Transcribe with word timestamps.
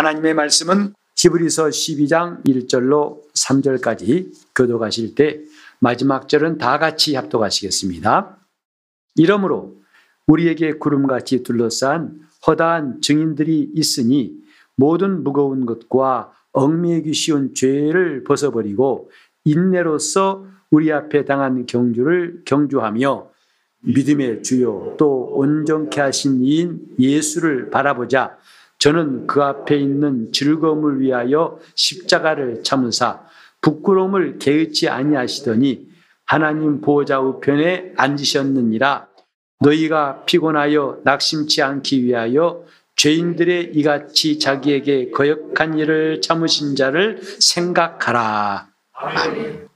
하나님의 0.00 0.32
말씀은 0.32 0.94
히브리서 1.14 1.66
12장 1.66 2.42
1절로 2.46 3.20
3절까지 3.34 4.32
교도가실 4.54 5.14
때 5.14 5.40
마지막 5.78 6.26
절은 6.26 6.56
다 6.56 6.78
같이 6.78 7.16
합독하시겠습니다. 7.16 8.38
이러므로 9.16 9.76
우리에게 10.26 10.78
구름같이 10.78 11.42
둘러싼 11.42 12.18
허다한 12.46 13.02
증인들이 13.02 13.72
있으니 13.74 14.32
모든 14.74 15.22
무거운 15.22 15.66
것과 15.66 16.32
얽매이기 16.54 17.12
쉬운 17.12 17.54
죄를 17.54 18.24
벗어버리고 18.24 19.10
인내로서 19.44 20.46
우리 20.70 20.90
앞에 20.90 21.26
당한 21.26 21.66
경주를 21.66 22.40
경주하며 22.46 23.28
믿음의 23.80 24.44
주요 24.44 24.94
또 24.98 25.30
온전케 25.34 26.00
하신 26.00 26.42
이인 26.42 26.86
예수를 26.98 27.68
바라보자 27.68 28.38
저는 28.80 29.26
그 29.26 29.42
앞에 29.42 29.76
있는 29.76 30.32
즐거움을 30.32 31.00
위하여 31.00 31.60
십자가를 31.74 32.64
참으사 32.64 33.22
부끄러움을 33.60 34.38
개의치 34.38 34.88
아니하시더니 34.88 35.88
하나님 36.24 36.80
보호자 36.80 37.20
우편에 37.20 37.92
앉으셨느니라 37.96 39.06
너희가 39.60 40.24
피곤하여 40.24 41.02
낙심치 41.04 41.60
않기 41.60 42.04
위하여 42.04 42.64
죄인들의 42.96 43.72
이같이 43.74 44.38
자기에게 44.38 45.10
거역한 45.10 45.78
일을 45.78 46.22
참으신 46.22 46.74
자를 46.74 47.20
생각하라. 47.22 48.68
아멘. 48.92 49.68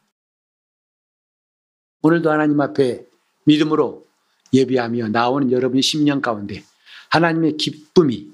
오늘도 2.03 2.31
하나님 2.31 2.61
앞에 2.61 3.05
믿음으로 3.45 4.07
예비하며 4.55 5.09
나오는 5.09 5.51
여러분의 5.53 5.83
심령 5.83 6.23
가운데 6.23 6.63
하나님의 7.11 7.57
기쁨이 7.59 8.34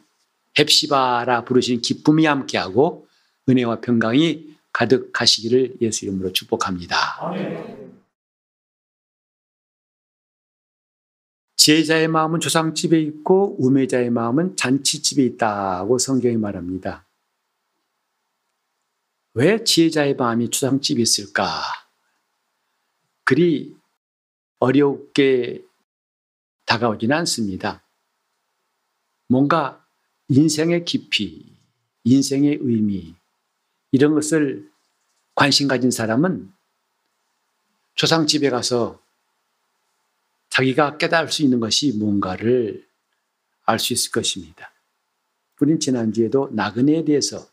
헵시바라 0.55 1.45
부르시는 1.45 1.81
기쁨이 1.81 2.27
함께하고 2.27 3.07
은혜와 3.49 3.81
평강이 3.81 4.57
가득하시기를 4.73 5.77
예수 5.81 6.05
이름으로 6.05 6.33
축복합니다. 6.33 6.97
지혜자의 11.57 12.09
마음은 12.09 12.41
조상집에 12.41 12.99
있고 13.01 13.57
우매자의 13.59 14.11
마음은 14.11 14.57
잔치집에 14.57 15.23
있다고 15.25 15.99
성경이 15.99 16.37
말합니다. 16.37 17.07
왜 19.35 19.63
지혜자의 19.63 20.17
마음이 20.17 20.51
조상집에 20.51 21.03
있을까? 21.03 21.45
그리 23.25 23.77
어렵게 24.59 25.63
다가오지는 26.65 27.17
않습니다. 27.19 27.83
뭔가 29.29 29.80
인생의 30.31 30.85
깊이, 30.85 31.45
인생의 32.05 32.59
의미, 32.63 33.15
이런 33.91 34.15
것을 34.15 34.71
관심 35.35 35.67
가진 35.67 35.91
사람은 35.91 36.53
조상집에 37.97 38.49
가서 38.49 39.03
자기가 40.49 40.99
깨달을 40.99 41.31
수 41.31 41.43
있는 41.43 41.59
것이 41.59 41.93
뭔가를 41.99 42.89
알 43.67 43.79
수 43.79 43.93
있을 43.93 44.11
것입니다. 44.13 44.73
우린 45.61 45.79
지난주에도 45.79 46.49
나그네에 46.53 47.05
대해서 47.05 47.47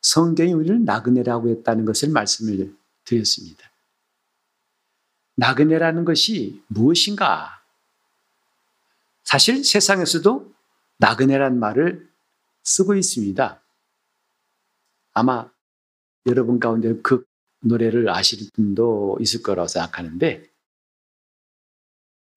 성경이 0.00 0.52
우리를 0.52 0.84
나그네라고 0.84 1.50
했다는 1.50 1.84
것을 1.84 2.08
말씀을 2.10 2.74
드렸습니다. 3.04 3.70
나그네라는 5.34 6.04
것이 6.04 6.62
무엇인가? 6.68 7.62
사실 9.24 9.64
세상에서도 9.64 10.52
나그네란 11.00 11.58
말을 11.58 12.08
쓰고 12.62 12.94
있습니다. 12.94 13.60
아마 15.12 15.50
여러분 16.26 16.60
가운데 16.60 16.94
그 17.02 17.24
노래를 17.60 18.10
아시는 18.10 18.50
분도 18.52 19.18
있을 19.20 19.42
거라고 19.42 19.66
생각하는데 19.66 20.48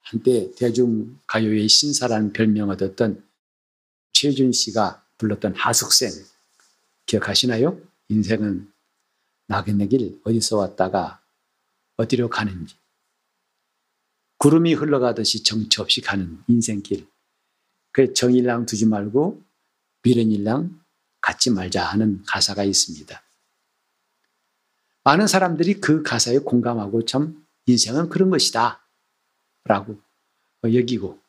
한때 0.02 0.52
대중가요의 0.56 1.68
신사라는 1.68 2.34
별명 2.34 2.70
을 2.70 2.76
얻었던 2.76 3.24
최준 4.14 4.52
씨가 4.52 5.06
불렀던 5.18 5.56
하숙생 5.56 6.12
기억하시나요? 7.06 7.80
인생은 8.10 8.72
나그네 9.48 9.88
길 9.88 10.22
어디서 10.24 10.58
왔다가 10.58 11.22
어디로 11.98 12.30
가는지 12.30 12.76
구름이 14.38 14.74
흘러가듯이 14.74 15.44
정처 15.44 15.84
없이 15.84 16.02
가는 16.02 16.42
인생길. 16.48 17.13
그 17.94 18.14
정일랑 18.14 18.66
두지 18.66 18.88
말고 18.88 19.42
미련일랑 20.02 20.82
갖지 21.22 21.52
말자 21.52 21.86
하는 21.86 22.22
가사가 22.28 22.66
있습니다. 22.66 23.24
많은 25.06 25.28
사람들이 25.28 25.76
그 25.80 26.04
가사에 26.04 26.40
공감하고 26.40 27.06
참 27.06 27.46
인생은 27.66 28.10
그런 28.10 28.30
것이다. 28.30 28.82
라고 29.66 29.98
여기고 30.64 31.20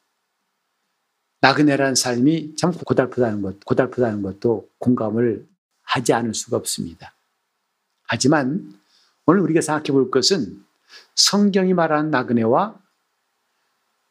나그네라는 1.41 1.95
삶이 1.95 2.57
참 2.57 2.73
고달프다는 2.73 3.43
것, 3.43 3.65
고달프다는 3.65 4.23
것도 4.23 4.69
공감을 4.79 5.47
하지 5.83 6.13
않을 6.13 6.35
수가 6.35 6.57
없습니다. 6.57 7.15
하지만 8.05 8.73
오늘 9.27 9.43
우리가 9.43 9.61
생각해 9.61 9.93
볼 9.93 10.11
것은 10.11 10.65
성경이 11.15 11.75
말하는 11.75 12.11
나그네와 12.11 12.81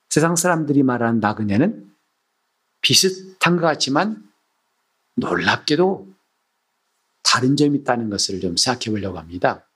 세상 0.09 0.36
사람들이 0.36 0.84
말하는 0.84 1.19
나그네는 1.19 1.93
비슷한 2.83 3.55
것 3.55 3.63
같지만 3.63 4.31
놀랍게도 5.16 6.13
다른 7.23 7.55
점이 7.57 7.79
있다는 7.79 8.11
것을 8.11 8.39
좀 8.39 8.55
생각해 8.55 8.91
보려고 8.91 9.17
합니다. 9.17 9.67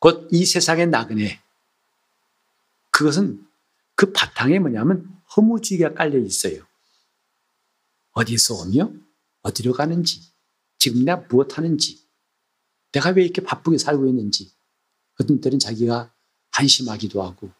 곧 0.00 0.28
이 0.32 0.44
세상의 0.44 0.88
나그네. 0.88 1.40
그것은 2.90 3.46
그 3.94 4.12
바탕에 4.12 4.58
뭐냐면 4.58 5.22
허무주의가 5.36 5.94
깔려 5.94 6.18
있어요. 6.18 6.66
어디서 8.12 8.54
오며 8.54 8.92
어디로 9.42 9.72
가는지, 9.72 10.20
지금 10.78 11.04
내가 11.04 11.24
무엇 11.28 11.56
하는지, 11.56 12.02
내가 12.92 13.10
왜 13.10 13.24
이렇게 13.24 13.42
바쁘게 13.42 13.78
살고 13.78 14.06
있는지, 14.08 14.52
어떤 15.20 15.40
때는 15.40 15.58
자기가 15.58 16.12
한심하기도 16.50 17.22
하고, 17.22 17.50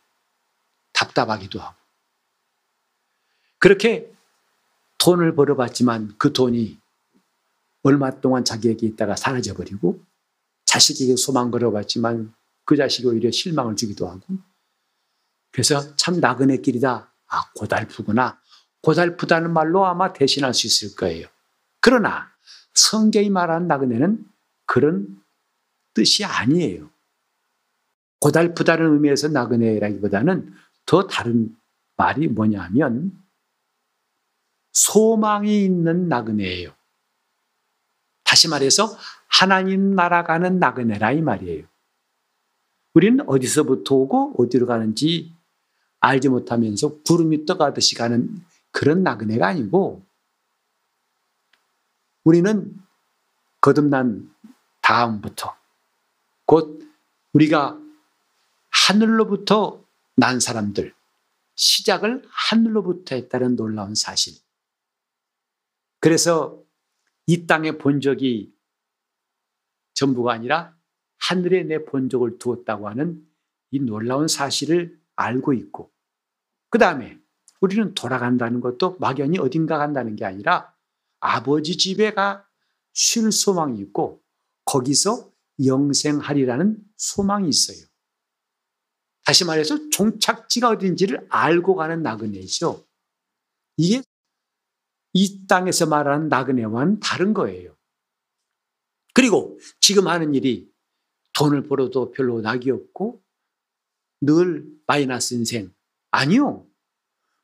답답하기도 0.92 1.60
하고. 1.60 1.81
그렇게 3.62 4.12
돈을 4.98 5.36
벌어봤지만 5.36 6.16
그 6.18 6.32
돈이 6.32 6.80
얼마 7.84 8.10
동안 8.20 8.44
자기에게 8.44 8.88
있다가 8.88 9.14
사라져버리고 9.14 10.02
자식에게 10.64 11.14
소망 11.14 11.52
걸어봤지만 11.52 12.34
그 12.64 12.76
자식이 12.76 13.06
오히려 13.06 13.30
실망을 13.30 13.76
주기도 13.76 14.08
하고 14.08 14.20
그래서 15.52 15.94
참 15.94 16.18
나그네 16.18 16.56
길이다. 16.56 17.12
아, 17.28 17.52
고달프구나. 17.54 18.40
고달프다는 18.80 19.52
말로 19.52 19.86
아마 19.86 20.12
대신할 20.12 20.54
수 20.54 20.66
있을 20.66 20.96
거예요. 20.96 21.28
그러나 21.80 22.32
성경이 22.74 23.30
말하는 23.30 23.68
나그네는 23.68 24.26
그런 24.66 25.22
뜻이 25.94 26.24
아니에요. 26.24 26.90
고달프다는 28.18 28.94
의미에서 28.94 29.28
나그네라기보다는 29.28 30.52
더 30.84 31.06
다른 31.06 31.56
말이 31.96 32.26
뭐냐 32.26 32.60
하면 32.60 33.21
소망이 34.72 35.64
있는 35.64 36.08
나그네예요. 36.08 36.74
다시 38.24 38.48
말해서 38.48 38.96
하나님 39.28 39.94
나라 39.94 40.24
가는 40.24 40.58
나그네라 40.58 41.12
이 41.12 41.20
말이에요. 41.20 41.66
우리는 42.94 43.26
어디서부터 43.28 43.94
오고 43.94 44.34
어디로 44.38 44.66
가는지 44.66 45.32
알지 46.00 46.28
못하면서 46.28 47.00
구름이 47.02 47.46
떠가듯이 47.46 47.94
가는 47.94 48.28
그런 48.70 49.02
나그네가 49.02 49.46
아니고 49.46 50.02
우리는 52.24 52.76
거듭난 53.60 54.34
다음부터 54.80 55.56
곧 56.44 56.82
우리가 57.32 57.78
하늘로부터 58.70 59.82
난 60.16 60.40
사람들, 60.40 60.94
시작을 61.54 62.22
하늘로부터 62.28 63.14
했다는 63.14 63.56
놀라운 63.56 63.94
사실. 63.94 64.34
그래서 66.02 66.60
이 67.26 67.46
땅에 67.46 67.78
본 67.78 68.00
적이 68.00 68.52
전부가 69.94 70.32
아니라 70.32 70.76
하늘에 71.18 71.62
내 71.62 71.84
본적을 71.84 72.38
두었다고 72.38 72.88
하는 72.88 73.24
이 73.70 73.78
놀라운 73.78 74.26
사실을 74.26 75.00
알고 75.14 75.52
있고, 75.52 75.92
그 76.70 76.78
다음에 76.78 77.18
우리는 77.60 77.94
돌아간다는 77.94 78.60
것도 78.60 78.98
막연히 78.98 79.38
어딘가 79.38 79.78
간다는 79.78 80.16
게 80.16 80.24
아니라 80.24 80.74
아버지 81.20 81.78
집에 81.78 82.12
가 82.12 82.44
쉴 82.94 83.32
소망이 83.32 83.78
있고, 83.80 84.22
거기서 84.64 85.30
영생하리라는 85.64 86.78
소망이 86.96 87.48
있어요. 87.48 87.86
다시 89.24 89.44
말해서 89.44 89.90
종착지가 89.90 90.70
어딘지를 90.70 91.26
알고 91.30 91.76
가는 91.76 92.02
나그네죠. 92.02 92.84
이게 93.76 94.02
이 95.12 95.46
땅에서 95.46 95.86
말하는 95.86 96.28
나그네와는 96.28 97.00
다른 97.00 97.34
거예요. 97.34 97.76
그리고 99.14 99.58
지금 99.80 100.08
하는 100.08 100.34
일이 100.34 100.72
돈을 101.34 101.64
벌어도 101.64 102.10
별로 102.12 102.40
낙이 102.40 102.70
없고 102.70 103.22
늘 104.20 104.66
마이너스 104.86 105.34
인생. 105.34 105.72
아니요. 106.10 106.66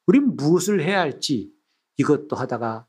우린 0.07 0.37
무엇을 0.37 0.83
해야 0.83 1.01
할지 1.01 1.53
이것도 1.99 2.37
하다가 2.37 2.87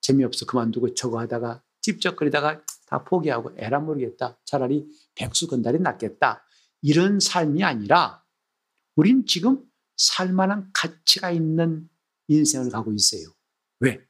재미없어 0.00 0.46
그만두고 0.46 0.94
저거 0.94 1.18
하다가 1.20 1.62
찝쩍거리다가 1.80 2.64
다 2.86 3.04
포기하고 3.04 3.52
에라 3.56 3.80
모르겠다. 3.80 4.38
차라리 4.44 4.86
백수 5.14 5.48
건달이 5.48 5.80
낫겠다. 5.80 6.44
이런 6.82 7.20
삶이 7.20 7.64
아니라 7.64 8.24
우린 8.96 9.24
지금 9.26 9.64
살만한 9.96 10.70
가치가 10.72 11.30
있는 11.30 11.88
인생을 12.28 12.70
가고 12.70 12.92
있어요. 12.92 13.22
왜? 13.80 14.00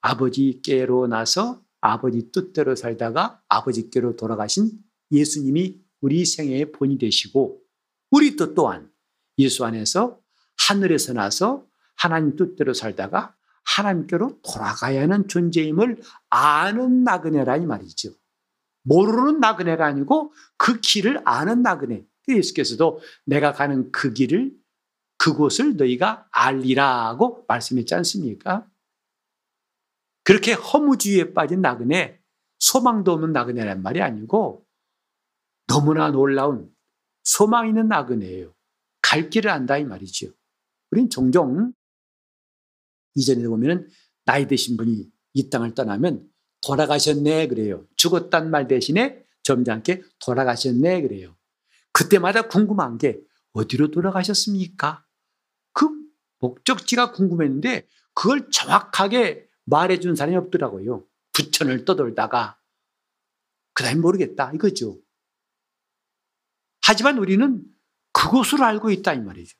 아버지께로 0.00 1.06
나서 1.06 1.62
아버지 1.80 2.30
뜻대로 2.30 2.76
살다가 2.76 3.42
아버지께로 3.48 4.16
돌아가신 4.16 4.70
예수님이 5.10 5.80
우리 6.00 6.24
생애의 6.24 6.72
본이 6.72 6.98
되시고 6.98 7.60
우리 8.10 8.36
또 8.36 8.54
또한 8.54 8.90
예수 9.38 9.64
안에서 9.64 10.20
하늘에서 10.68 11.12
나서 11.12 11.66
하나님 11.96 12.36
뜻대로 12.36 12.74
살다가 12.74 13.34
하나님께로 13.64 14.40
돌아가야 14.42 15.02
하는 15.02 15.28
존재임을 15.28 16.02
아는 16.30 17.04
나그네라 17.04 17.56
이 17.56 17.66
말이죠. 17.66 18.10
모르는 18.82 19.40
나그네가 19.40 19.86
아니고 19.86 20.32
그 20.56 20.80
길을 20.80 21.22
아는 21.24 21.62
나그네. 21.62 22.04
예수께서도 22.28 23.00
내가 23.24 23.52
가는 23.52 23.90
그 23.92 24.12
길을 24.12 24.52
그곳을 25.18 25.76
너희가 25.76 26.26
알리라고 26.32 27.44
말씀했지 27.46 27.94
않습니까? 27.94 28.66
그렇게 30.24 30.52
허무주의에 30.52 31.32
빠진 31.32 31.60
나그네, 31.60 32.20
소망도 32.58 33.12
없는 33.12 33.32
나그네란 33.32 33.82
말이 33.82 34.00
아니고 34.00 34.64
너무나 35.66 36.10
놀라운 36.10 36.70
소망 37.24 37.68
있는 37.68 37.88
나그네예요. 37.88 38.54
갈 39.00 39.30
길을 39.30 39.50
안다 39.50 39.78
이 39.78 39.84
말이죠. 39.84 40.28
우린 40.90 41.10
종종 41.10 41.72
이전에 43.14 43.46
보면은 43.46 43.88
나이 44.24 44.46
드신 44.46 44.76
분이 44.76 45.10
이 45.34 45.50
땅을 45.50 45.74
떠나면 45.74 46.28
돌아가셨네 46.64 47.48
그래요. 47.48 47.84
죽었단 47.96 48.50
말 48.50 48.68
대신에 48.68 49.24
점잖게 49.42 50.02
돌아가셨네 50.24 51.02
그래요. 51.02 51.36
그때마다 51.92 52.42
궁금한 52.48 52.98
게 52.98 53.20
어디로 53.52 53.90
돌아가셨습니까? 53.90 55.04
그 55.72 55.88
목적지가 56.38 57.12
궁금했는데 57.12 57.86
그걸 58.14 58.50
정확하게 58.50 59.48
말해준 59.64 60.16
사람이 60.16 60.36
없더라고요. 60.36 61.06
부천을 61.32 61.84
떠돌다가 61.84 62.58
그 63.74 63.84
다음에 63.84 64.00
모르겠다 64.00 64.52
이거죠. 64.52 65.00
하지만 66.84 67.18
우리는 67.18 67.64
그곳을 68.12 68.62
알고 68.62 68.90
있다 68.90 69.14
이 69.14 69.20
말이죠. 69.20 69.56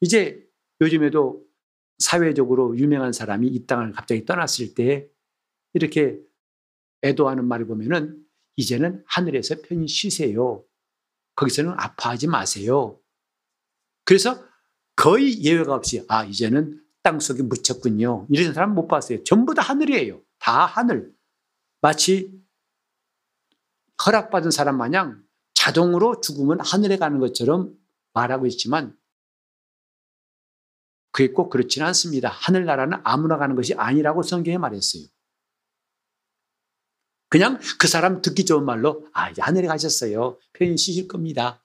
이제 0.00 0.46
요즘에도 0.80 1.44
사회적으로 1.98 2.76
유명한 2.76 3.12
사람이 3.12 3.48
이 3.48 3.66
땅을 3.66 3.92
갑자기 3.92 4.24
떠났을 4.24 4.74
때 4.74 5.08
이렇게 5.72 6.20
애도하는 7.02 7.46
말을 7.46 7.66
보면은 7.66 8.24
이제는 8.56 9.04
하늘에서 9.06 9.56
편히 9.62 9.88
쉬세요. 9.88 10.64
거기서는 11.36 11.72
아파하지 11.76 12.26
마세요. 12.26 13.00
그래서 14.04 14.44
거의 14.96 15.44
예외가 15.44 15.74
없이 15.74 16.04
아 16.08 16.24
이제는 16.24 16.84
땅 17.02 17.20
속에 17.20 17.42
묻혔군요. 17.42 18.26
이런 18.30 18.52
사람 18.52 18.74
못 18.74 18.86
봤어요. 18.86 19.24
전부 19.24 19.54
다 19.54 19.62
하늘이에요. 19.62 20.20
다 20.38 20.66
하늘. 20.66 21.12
마치 21.80 22.32
허락받은 24.04 24.50
사람 24.50 24.76
마냥 24.76 25.22
자동으로 25.54 26.20
죽으면 26.20 26.60
하늘에 26.60 26.96
가는 26.96 27.18
것처럼 27.18 27.74
말하고 28.12 28.46
있지만 28.46 28.96
그게 31.10 31.32
꼭 31.32 31.50
그렇지는 31.50 31.86
않습니다. 31.88 32.28
하늘나라는 32.28 32.98
아무나 33.02 33.38
가는 33.38 33.56
것이 33.56 33.74
아니라고 33.74 34.22
성경에 34.22 34.58
말했어요. 34.58 35.04
그냥 37.28 37.58
그 37.78 37.88
사람 37.88 38.22
듣기 38.22 38.44
좋은 38.44 38.64
말로 38.64 39.06
아 39.12 39.30
이제 39.30 39.42
하늘에 39.42 39.66
가셨어요. 39.66 40.38
편히 40.52 40.76
쉬실 40.76 41.08
겁니다. 41.08 41.62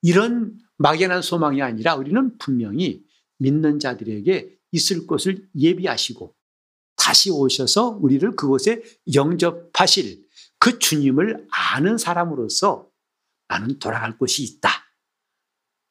이런 0.00 0.58
막연한 0.76 1.22
소망이 1.22 1.60
아니라 1.60 1.94
우리는 1.96 2.38
분명히 2.38 3.04
믿는 3.38 3.78
자들에게 3.78 4.56
있을 4.74 5.06
곳을 5.06 5.48
예비하시고 5.54 6.34
다시 6.96 7.30
오셔서 7.30 7.98
우리를 8.00 8.34
그곳에 8.34 8.82
영접하실 9.14 10.24
그 10.58 10.78
주님을 10.78 11.46
아는 11.50 11.96
사람으로서 11.96 12.90
나는 13.48 13.78
돌아갈 13.78 14.18
곳이 14.18 14.42
있다. 14.42 14.68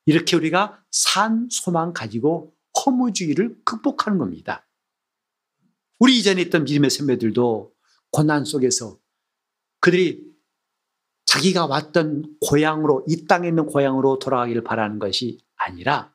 이렇게 0.05 0.35
우리가 0.35 0.83
산 0.91 1.47
소망 1.49 1.93
가지고 1.93 2.53
허무주의를 2.85 3.61
극복하는 3.63 4.17
겁니다. 4.17 4.67
우리 5.99 6.19
이전에 6.19 6.41
있던 6.43 6.65
믿음의 6.65 6.89
선배들도 6.89 7.73
고난 8.11 8.43
속에서 8.43 8.99
그들이 9.79 10.33
자기가 11.25 11.67
왔던 11.67 12.37
고향으로, 12.41 13.05
이 13.07 13.25
땅에 13.25 13.47
있는 13.47 13.65
고향으로 13.65 14.19
돌아가기를 14.19 14.63
바라는 14.63 14.99
것이 14.99 15.39
아니라 15.55 16.13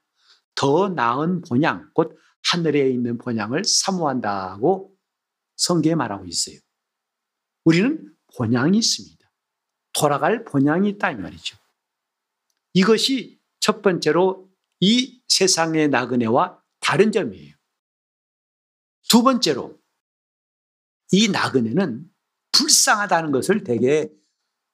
더 0.54 0.88
나은 0.88 1.42
본향, 1.42 1.90
곧 1.94 2.18
하늘에 2.50 2.90
있는 2.90 3.18
본향을 3.18 3.64
사모한다고 3.64 4.94
성경에 5.56 5.94
말하고 5.94 6.24
있어요. 6.26 6.58
우리는 7.64 8.14
본향이 8.36 8.78
있습니다. 8.78 9.18
돌아갈 9.92 10.44
본향이 10.44 10.88
있다 10.90 11.10
이 11.10 11.16
말이죠. 11.16 11.56
이것이 12.74 13.40
첫 13.60 13.82
번째로 13.82 14.48
이 14.80 15.20
세상의 15.28 15.88
나그네와 15.88 16.62
다른 16.80 17.10
점이에요. 17.12 17.54
두 19.08 19.22
번째로 19.22 19.78
이 21.12 21.28
나그네는 21.28 22.08
불쌍하다는 22.52 23.32
것을 23.32 23.64
되게 23.64 24.10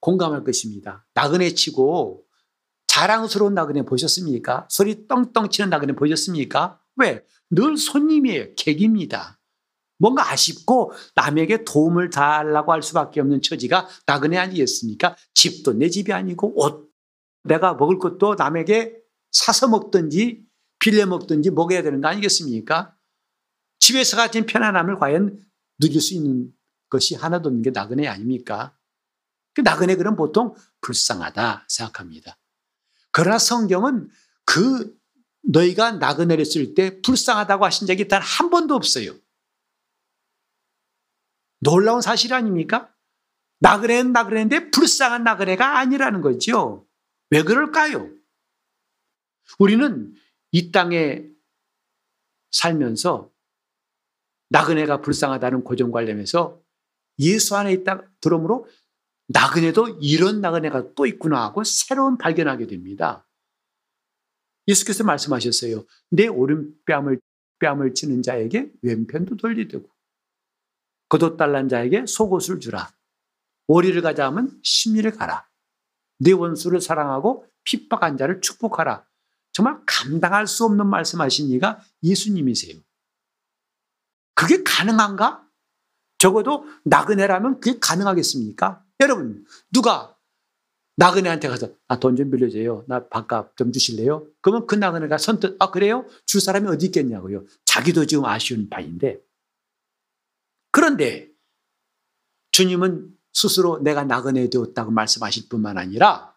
공감할 0.01 0.45
것입니다. 0.45 1.07
나그네 1.15 1.55
치고 1.55 2.27
자랑스러운 2.87 3.55
나그네 3.55 3.83
보셨습니까? 3.83 4.69
소리 4.71 5.09
떵떵 5.09 5.51
치는 5.51 5.71
나그네 5.71 5.95
보셨습니까? 5.95 6.84
왜? 6.97 7.25
늘 7.51 7.77
손님이에요. 7.77 8.55
객입니다. 8.57 9.39
뭔가 9.99 10.31
아쉽고 10.31 10.93
남에게 11.15 11.65
도움을 11.65 12.11
달라고 12.11 12.73
할 12.73 12.83
수밖에 12.83 13.21
없는 13.21 13.43
처지가 13.43 13.89
나그네 14.07 14.37
아니겠습니까? 14.39 15.17
집도 15.35 15.73
내 15.73 15.89
집이 15.89 16.13
아니고 16.13 16.61
옷 16.61 16.91
내가 17.45 17.75
먹을 17.75 17.99
것도 17.99 18.35
남에게 18.35 18.97
사서 19.31 19.69
먹든지 19.69 20.45
빌려 20.79 21.07
먹든지 21.07 21.51
먹어야 21.51 21.83
되는 21.83 22.01
거 22.01 22.09
아니겠습니까? 22.09 22.95
집에서 23.79 24.17
가진 24.17 24.47
편안함을 24.47 24.99
과연 24.99 25.41
누릴 25.79 26.01
수 26.01 26.15
있는 26.15 26.53
것이 26.89 27.15
하나도 27.15 27.49
없는 27.49 27.63
게 27.63 27.71
나그네 27.71 28.07
아닙니까? 28.07 28.77
그 29.55 29.61
나그네 29.61 29.97
그럼 29.97 30.17
보통 30.17 30.55
불쌍하다 30.81 31.67
생각합니다. 31.69 32.37
그러나 33.13 33.39
성경은 33.39 34.09
그 34.45 34.95
너희가 35.47 35.93
나그네를 35.93 36.45
쓸 36.45 36.75
때 36.75 37.01
불쌍하다고 37.03 37.65
하신 37.65 37.87
적이 37.87 38.09
단 38.09 38.23
한 38.23 38.51
번도 38.51 38.75
없어요. 38.75 39.15
놀라운 41.61 42.01
사실 42.01 42.33
아닙니까? 42.35 42.93
나그네는 43.61 44.13
나그네인데 44.13 44.71
불쌍한 44.71 45.25
나그네가 45.25 45.79
아니라는 45.79 46.21
거죠. 46.21 46.87
왜 47.31 47.43
그럴까요? 47.43 48.11
우리는 49.59 50.15
이 50.53 50.71
땅에 50.73 51.25
살면서 52.51 53.31
나그네가 54.51 55.01
불쌍하다는 55.01 55.65
고정관념에서 55.65 56.61
예수 57.21 57.57
안에 57.57 57.73
있다 57.73 58.03
들으므로 58.21 58.67
나그네도 59.29 59.99
이런 60.01 60.41
나그네가 60.41 60.95
또 60.95 61.07
있구나 61.07 61.43
하고 61.43 61.65
새로운 61.65 62.19
발견하게 62.19 62.67
됩니다. 62.67 63.24
예수께서 64.69 65.05
말씀하셨어요. 65.05 65.85
내 66.11 66.27
오른뺨을 66.27 67.21
뺨을 67.59 67.95
치는 67.95 68.23
자에게 68.23 68.73
왼편도 68.83 69.37
돌리되고 69.37 69.89
거뒀달란 71.09 71.69
자에게 71.69 72.07
속옷을 72.07 72.61
주라. 72.61 72.93
오리를 73.69 74.01
가자 74.03 74.27
하면 74.27 74.59
심리를 74.63 75.11
가라. 75.13 75.49
네 76.19 76.33
원수를 76.33 76.81
사랑하고 76.81 77.47
핍박한 77.65 78.17
자를 78.17 78.41
축복하라. 78.41 79.07
정말 79.53 79.81
감당할 79.87 80.47
수 80.47 80.65
없는 80.65 80.87
말씀하신 80.87 81.51
이가 81.51 81.81
예수님이세요. 82.03 82.81
그게 84.35 84.63
가능한가? 84.65 85.49
적어도 86.19 86.67
나그네라면 86.85 87.61
그게 87.61 87.79
가능하겠습니까? 87.79 88.85
여러분, 89.01 89.45
누가 89.71 90.14
나그네한테 90.97 91.49
가서 91.49 91.71
나돈좀 91.89 92.31
빌려줘요. 92.31 92.85
나 92.87 93.09
밥값 93.09 93.57
좀 93.57 93.73
주실래요? 93.73 94.27
그러면 94.41 94.67
그 94.67 94.75
나그네가 94.75 95.19
선뜻 95.19 95.57
아 95.59 95.71
그래요? 95.71 96.07
줄 96.27 96.41
사람이 96.41 96.69
어디 96.69 96.87
있겠냐고요. 96.87 97.45
자기도 97.65 98.07
지금 98.07 98.25
아쉬운 98.25 98.69
바인데 98.69 99.21
그런데 100.71 101.31
주님은 102.53 103.11
스스로 103.33 103.81
내가 103.81 104.05
나그네 104.05 104.49
되었다고 104.51 104.93
말씀하실 104.93 105.49
뿐만 105.49 105.77
아니라 105.77 106.35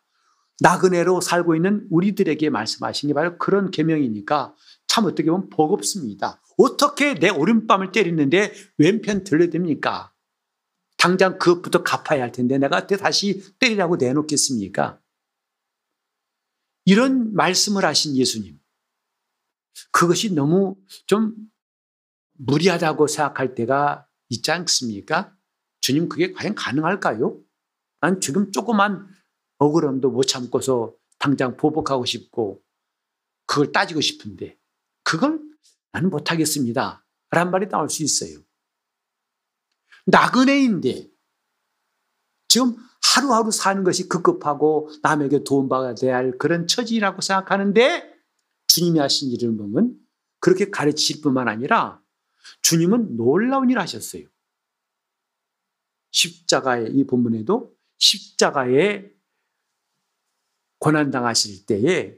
나그네로 0.60 1.22
살고 1.22 1.56
있는 1.56 1.88
우리들에게 1.92 2.50
말씀하신 2.50 3.08
게 3.08 3.14
바로 3.14 3.38
그런 3.38 3.70
계명이니까 3.70 4.56
참 4.88 5.06
어떻게 5.06 5.30
보면 5.30 5.50
버겁습니다. 5.50 6.42
어떻게 6.58 7.14
내 7.14 7.30
오른밤을 7.30 7.92
때리는데 7.92 8.52
왼편 8.80 9.24
들려됩니까? 9.24 10.12
당장 10.98 11.38
그것부터 11.38 11.84
갚아야 11.84 12.24
할 12.24 12.32
텐데 12.32 12.58
내가 12.58 12.88
다시 12.88 13.56
때리라고 13.60 13.96
내놓겠습니까? 13.98 15.00
이런 16.86 17.34
말씀을 17.34 17.86
하신 17.86 18.16
예수님. 18.16 18.60
그것이 19.92 20.34
너무 20.34 20.76
좀 21.06 21.36
무리하다고 22.34 23.08
생각할 23.08 23.56
때가 23.56 24.08
있지 24.30 24.52
않습니까? 24.52 25.36
주님 25.82 26.10
그게 26.10 26.32
과연 26.32 26.56
가능할까요? 26.56 27.40
난 28.02 28.20
지금 28.20 28.52
조그만 28.52 29.08
억울함도 29.60 30.12
못 30.12 30.24
참고서 30.24 30.96
당장 31.20 31.58
보복하고 31.58 32.06
싶고 32.06 32.64
그걸 33.46 33.72
따지고 33.72 34.02
싶은데 34.02 34.58
그걸 35.04 35.40
나는 35.92 36.10
못하겠습니다. 36.10 37.06
란 37.32 37.52
말이 37.52 37.68
나올 37.70 37.90
수 37.90 38.04
있어요. 38.04 38.40
나그네인데 40.08 41.10
지금 42.48 42.76
하루하루 43.04 43.52
사는 43.52 43.84
것이 43.84 44.08
급급하고 44.08 44.90
남에게 45.04 45.44
도움받아야 45.44 46.16
할 46.16 46.38
그런 46.38 46.66
처지라고 46.66 47.22
생각하는데 47.22 48.16
주님이 48.68 49.00
하신 49.00 49.32
일을 49.32 49.56
보면 49.58 49.98
그렇게 50.40 50.70
가르치실 50.70 51.22
뿐만 51.22 51.48
아니라 51.48 52.02
주님은 52.62 53.18
놀라운 53.18 53.70
일을 53.70 53.82
하셨어요. 53.82 54.24
십자가의 56.12 56.94
이 56.94 57.06
본문에도 57.06 57.76
십자가에 57.98 59.12
고난당하실 60.80 61.66
때에 61.66 62.18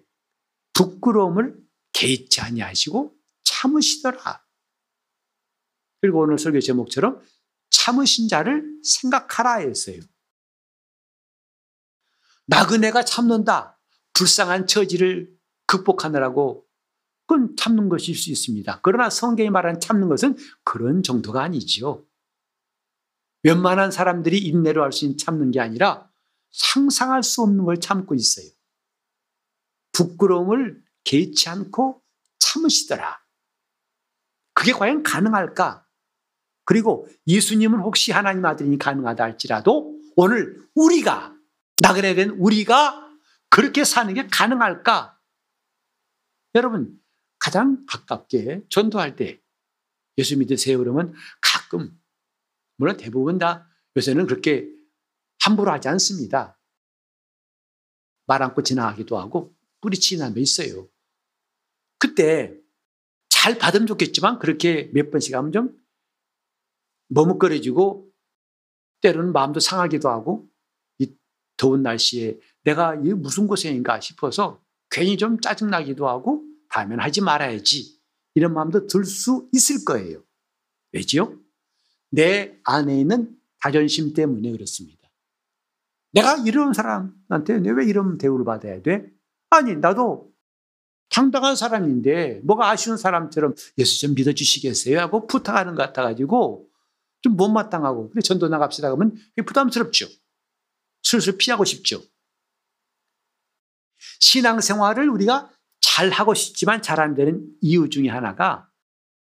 부끄러움을 0.73 1.57
개의치 1.93 2.41
아니하시고 2.41 3.15
참으시더라. 3.43 4.45
그리고 6.01 6.19
오늘 6.19 6.37
설교 6.37 6.59
제목처럼 6.59 7.21
참으신 7.69 8.27
자를 8.27 8.63
생각하라 8.83 9.57
했어요. 9.57 9.99
나그네가 12.47 13.05
참는다. 13.05 13.79
불쌍한 14.13 14.67
처지를 14.67 15.31
극복하느라고 15.67 16.65
그건 17.27 17.55
참는 17.55 17.89
것일 17.89 18.15
수 18.15 18.31
있습니다. 18.31 18.79
그러나 18.81 19.09
성경이 19.09 19.51
말하는 19.51 19.79
참는 19.79 20.09
것은 20.09 20.35
그런 20.63 21.03
정도가 21.03 21.43
아니지요. 21.43 22.03
웬만한 23.43 23.91
사람들이 23.91 24.39
인내로 24.39 24.83
할 24.83 24.91
수 24.91 25.05
있는 25.05 25.17
참는 25.17 25.51
게 25.51 25.59
아니라 25.59 26.09
상상할 26.51 27.21
수 27.23 27.43
없는 27.43 27.65
걸 27.65 27.79
참고 27.79 28.15
있어요. 28.15 28.49
부끄러움을 29.91 30.83
개의치 31.03 31.49
않고 31.49 32.01
참으시더라. 32.39 33.19
그게 34.53 34.73
과연 34.73 35.03
가능할까? 35.03 35.85
그리고 36.69 37.07
예수님은 37.25 37.79
혹시 37.79 38.11
하나님 38.11 38.45
아들이니 38.45 38.77
가능하다 38.77 39.23
할지라도 39.23 39.99
오늘 40.15 40.63
우리가 40.75 41.35
나그네 41.81 42.13
된 42.13 42.29
우리가 42.29 43.09
그렇게 43.49 43.83
사는 43.83 44.13
게 44.13 44.27
가능할까? 44.27 45.19
여러분 46.53 47.01
가장 47.39 47.87
가깝게 47.87 48.65
전도할 48.69 49.15
때 49.15 49.41
예수 50.19 50.37
믿으세요 50.37 50.77
그러면 50.77 51.15
가끔 51.41 51.99
물론 52.77 52.97
대부분 52.97 53.39
다 53.39 53.67
요새는 53.97 54.27
그렇게 54.27 54.69
함부로 55.39 55.71
하지 55.71 55.87
않습니다. 55.87 56.59
말 58.27 58.43
않고 58.43 58.61
지나가기도 58.61 59.17
하고 59.17 59.55
뿌리치는 59.81 60.19
사람도 60.19 60.39
있어요. 60.39 60.87
그때 61.97 62.55
잘 63.27 63.57
받으면 63.57 63.87
좋겠지만 63.87 64.37
그렇게 64.37 64.91
몇 64.93 65.09
번씩 65.09 65.33
하면 65.33 65.51
좀 65.51 65.79
머뭇거려지고 67.09 68.09
때로는 69.01 69.33
마음도 69.33 69.59
상하기도 69.59 70.09
하고 70.09 70.47
이 70.97 71.13
더운 71.57 71.83
날씨에 71.83 72.39
내가 72.63 72.95
이 72.95 73.13
무슨 73.13 73.47
고생인가 73.47 73.99
싶어서 73.99 74.61
괜히 74.89 75.17
좀 75.17 75.39
짜증나기도 75.39 76.07
하고 76.07 76.43
다음엔 76.69 76.99
하지 76.99 77.21
말아야지 77.21 77.99
이런 78.35 78.53
마음도 78.53 78.87
들 78.87 79.03
수 79.05 79.49
있을 79.53 79.85
거예요. 79.85 80.23
왜지요? 80.91 81.37
내 82.11 82.57
안에 82.63 82.99
있는 82.99 83.35
자존심 83.61 84.13
때문에 84.13 84.51
그렇습니다. 84.51 84.99
내가 86.11 86.37
이런 86.37 86.73
사람한테 86.73 87.59
왜 87.59 87.85
이런 87.85 88.17
대우를 88.17 88.45
받아야 88.45 88.81
돼? 88.81 89.11
아니, 89.51 89.75
나도 89.75 90.31
당당한 91.09 91.55
사람인데 91.55 92.41
뭐가 92.43 92.69
아쉬운 92.69 92.97
사람처럼 92.97 93.55
예수 93.77 93.99
좀 93.99 94.15
믿어주시겠어요? 94.15 94.99
하고 94.99 95.27
부탁하는 95.27 95.75
것 95.75 95.83
같아가지고 95.83 96.68
좀 97.21 97.35
못마땅하고 97.35 98.09
그래 98.09 98.21
전도 98.21 98.47
나갑시다 98.47 98.89
그러면 98.89 99.15
부담스럽죠. 99.45 100.07
슬슬 101.03 101.37
피하고 101.37 101.65
싶죠. 101.65 102.01
신앙생활을 104.19 105.09
우리가 105.09 105.51
잘 105.81 106.09
하고 106.09 106.33
싶지만 106.33 106.81
잘 106.81 106.99
안 106.99 107.15
되는 107.15 107.47
이유 107.61 107.89
중에 107.89 108.09
하나가 108.09 108.69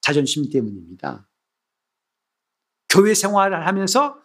자존심 0.00 0.50
때문입니다. 0.50 1.28
교회 2.88 3.14
생활을 3.14 3.66
하면서 3.66 4.20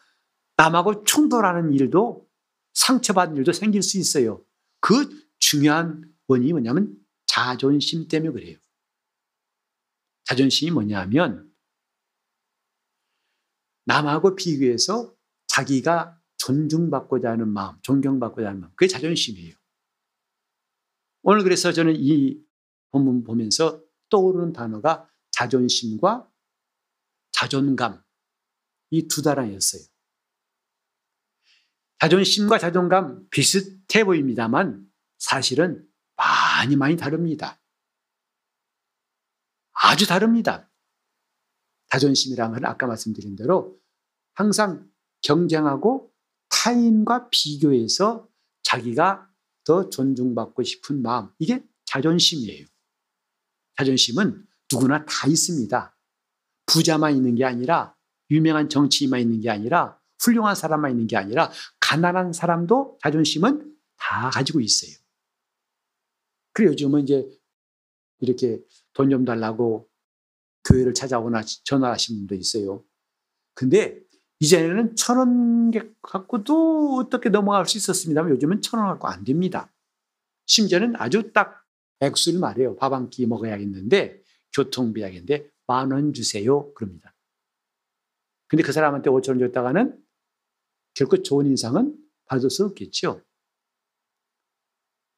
남하고 0.58 1.04
충돌하는 1.04 1.74
일도 1.74 2.28
상처받는 2.74 3.38
일도 3.38 3.52
생길 3.54 3.84
수 3.84 3.98
있어요. 3.98 4.44
그 4.80 5.10
중요한 5.40 6.04
원인이 6.28 6.54
뭐냐면 6.54 6.96
자존심 7.28 8.08
때문에 8.08 8.32
그래요. 8.32 8.58
자존심이 10.26 10.72
뭐냐면 10.72 11.52
남하고 13.86 14.36
비교해서 14.36 15.14
자기가 15.48 16.20
존중받고자 16.38 17.32
하는 17.32 17.48
마음, 17.50 17.76
존경받고자 17.82 18.48
하는 18.50 18.62
마음, 18.62 18.72
그게 18.76 18.88
자존심이에요. 18.88 19.56
오늘 21.24 21.44
그래서 21.44 21.72
저는 21.72 21.96
이 21.98 22.40
본문 22.92 23.24
보면서 23.24 23.82
떠오르는 24.10 24.54
단어가 24.54 25.10
자존심과 25.32 26.30
자존감, 27.32 28.04
이 28.92 29.08
두 29.08 29.22
단어였어요. 29.22 29.82
자존심과 32.00 32.60
자존감 32.60 33.28
비슷해 33.30 34.04
보입니다만 34.04 34.86
사실은 35.18 35.88
많이 36.16 36.76
많이 36.76 36.96
다릅니다. 36.96 37.60
아주 39.74 40.06
다릅니다. 40.06 40.70
자존심이란 41.96 42.52
건 42.52 42.66
아까 42.66 42.88
말씀드린 42.88 43.38
대로 43.38 43.80
항상 44.34 44.90
경쟁하고 45.22 46.12
타인과 46.50 47.30
비교해서 47.30 48.28
자기가 48.64 49.30
더 49.64 49.90
존중받고 49.90 50.64
싶은 50.64 51.02
마음. 51.02 51.30
이게 51.40 51.64
자존심이에요. 51.86 52.66
자존심은 53.78 54.46
누구나 54.72 55.06
다 55.06 55.28
있습니다. 55.28 55.98
부자만 56.66 57.16
있는 57.16 57.36
게 57.36 57.46
아니라 57.46 57.96
유명한 58.30 58.68
정치인만 58.68 59.22
있는 59.22 59.40
게 59.40 59.50
아니라 59.50 59.98
훌륭한 60.20 60.54
사람만 60.56 60.92
있는 60.92 61.08
게 61.08 61.16
아니라 61.16 61.50
가난한 61.80 62.34
사람도 62.34 63.00
자존심은 63.04 63.74
다 63.96 64.30
가지고 64.32 64.60
있어요. 64.60 64.92
그래 66.52 66.68
요즘은 66.68 67.04
이제 67.04 67.30
이렇게 68.20 68.62
돈 68.94 69.10
좀 69.10 69.24
달라고 69.24 69.90
교회를 70.66 70.94
찾아오나 70.94 71.42
전화하신 71.64 72.18
분도 72.18 72.36
있어요. 72.36 72.84
근데 73.54 74.00
이전에는 74.40 74.96
천 74.96 75.18
원 75.18 75.72
갖고도 76.02 76.96
어떻게 76.98 77.30
넘어갈 77.30 77.66
수 77.66 77.78
있었습니다만 77.78 78.32
요즘은 78.32 78.62
천 78.62 78.80
원 78.80 78.90
갖고 78.90 79.08
안 79.08 79.24
됩니다. 79.24 79.72
심지어는 80.48 80.96
아주 80.98 81.32
딱 81.34 81.64
액수를 82.02 82.40
말해요. 82.40 82.76
밥 82.76 82.94
한 82.94 83.10
끼 83.10 83.26
먹어야겠는데 83.26 84.22
교통비 84.54 85.02
약인데 85.02 85.50
만 85.68 85.92
원 85.92 86.14
주세요. 86.14 86.74
그럽니다. 86.74 87.14
근데 88.48 88.64
그 88.64 88.72
사람한테 88.72 89.10
5천 89.10 89.30
원 89.30 89.40
줬다가는 89.40 90.04
결코 90.94 91.22
좋은 91.24 91.46
인상은 91.48 91.98
받을 92.26 92.50
수 92.50 92.66
없겠죠. 92.66 93.22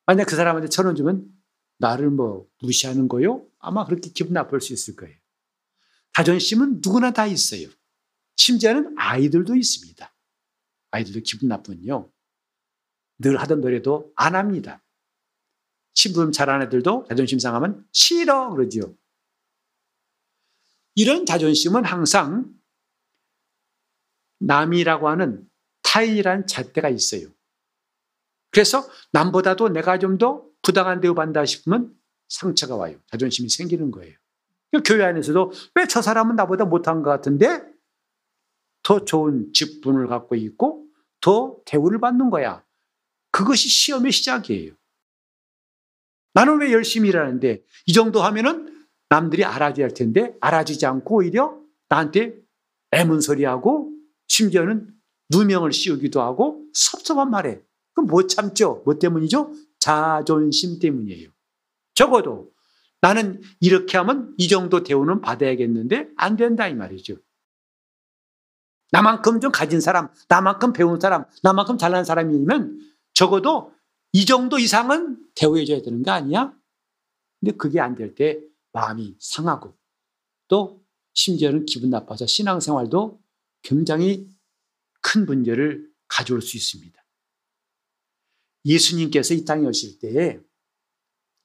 만약 0.06 0.26
그 0.26 0.36
사람한테 0.36 0.70
천 0.70 0.86
원 0.86 0.96
주면 0.96 1.28
나를 1.80 2.10
뭐 2.10 2.48
무시하는 2.62 3.08
거요? 3.08 3.46
아마 3.60 3.86
그렇게 3.86 4.10
기분 4.12 4.34
나쁠 4.34 4.62
수 4.62 4.74
있을 4.74 4.96
거예요. 4.96 5.16
자존심은 6.18 6.82
누구나 6.84 7.12
다 7.12 7.28
있어요. 7.28 7.70
심지어는 8.38 8.96
아이들도 8.98 9.56
있습니다. 9.56 10.16
아이들도 10.90 11.20
기분 11.20 11.48
나쁜요. 11.48 12.12
늘 13.20 13.40
하던 13.40 13.62
노래도 13.62 14.12
안 14.16 14.36
합니다. 14.36 14.84
신부름 15.94 16.32
잘하는 16.32 16.66
애들도 16.66 17.06
자존심 17.08 17.38
상하면 17.38 17.88
싫어 17.92 18.50
그러지요. 18.50 18.96
이런 20.96 21.28
자존심은 21.28 21.86
항상 21.86 22.52
남이라고 24.40 25.10
하는 25.10 25.48
타인이라는 25.84 26.48
잣대가 26.48 26.90
있어요. 26.90 27.28
그래서 28.50 28.90
남보다도 29.12 29.70
내가 29.70 30.00
좀 30.00 30.18
더 30.18 30.44
부당한 30.64 31.00
대우받는다 31.00 31.46
싶으면 31.46 31.96
상처가 32.28 32.76
와요. 32.76 33.00
자존심이 33.12 33.50
생기는 33.50 33.92
거예요. 33.92 34.18
교회 34.86 35.04
안에서도 35.04 35.52
왜 35.76 35.86
저 35.88 36.02
사람은 36.02 36.36
나보다 36.36 36.66
못한 36.66 37.02
것 37.02 37.10
같은데 37.10 37.64
더 38.84 39.04
좋은 39.06 39.52
직분을 39.54 40.08
갖고 40.08 40.36
있고 40.36 40.86
더 41.22 41.58
대우를 41.66 42.00
받는 42.00 42.30
거야. 42.30 42.64
그것이 43.32 43.70
시험의 43.70 44.12
시작이에요. 44.12 44.74
나는 46.34 46.60
왜 46.60 46.72
열심히 46.72 47.10
일하는데 47.10 47.64
이 47.88 47.94
정도 47.94 48.22
하면은 48.22 48.86
남들이 49.10 49.44
알아줘야 49.44 49.86
할 49.86 49.94
텐데 49.94 50.36
알아주지 50.42 50.86
않고 50.86 51.18
오히려 51.18 51.60
나한테 51.90 52.36
애문 52.92 53.22
소리하고 53.22 53.92
심지어는 54.28 54.94
누명을 55.32 55.72
씌우기도 55.72 56.22
하고 56.22 56.66
섭섭한 56.74 57.30
말에 57.32 57.62
그럼 57.94 58.08
못 58.08 58.28
참죠. 58.28 58.82
뭐 58.86 59.00
때문이죠? 59.00 59.52
자존심 59.80 60.80
때문이에요. 60.80 61.30
적어도 61.96 62.52
나는 63.02 63.42
이렇게 63.60 63.98
하면 63.98 64.34
이 64.38 64.48
정도 64.48 64.84
대우는 64.84 65.22
받아야겠는데 65.22 66.10
안 66.18 66.36
된다 66.36 66.68
이 66.68 66.74
말이죠. 66.74 67.18
나만큼 68.92 69.42
좀 69.42 69.52
가진 69.52 69.82
사람, 69.82 70.10
나만큼 70.30 70.74
배운 70.74 71.00
사람, 71.00 71.26
나만큼 71.44 71.78
잘난 71.78 72.06
사람이면 72.06 72.80
적어도 73.14 73.74
이 74.14 74.26
정도 74.26 74.58
이상은 74.60 75.22
대우해줘야 75.36 75.82
되는 75.82 76.02
거 76.04 76.12
아니야? 76.12 76.54
근데 77.40 77.56
그게 77.58 77.80
안 77.80 77.96
될 77.96 78.16
때 78.16 78.40
마음이 78.72 79.16
상하고 79.20 79.78
또 80.48 80.84
심지어는 81.14 81.66
기분 81.66 81.90
나빠서 81.90 82.26
신앙생활도 82.26 83.22
굉장히 83.64 84.30
큰 85.02 85.26
문제를 85.26 85.92
가져올 86.08 86.42
수 86.42 86.58
있습니다. 86.58 87.04
예수님께서 88.66 89.34
이 89.34 89.46
땅에 89.46 89.66
오실 89.66 90.00
때 90.00 90.40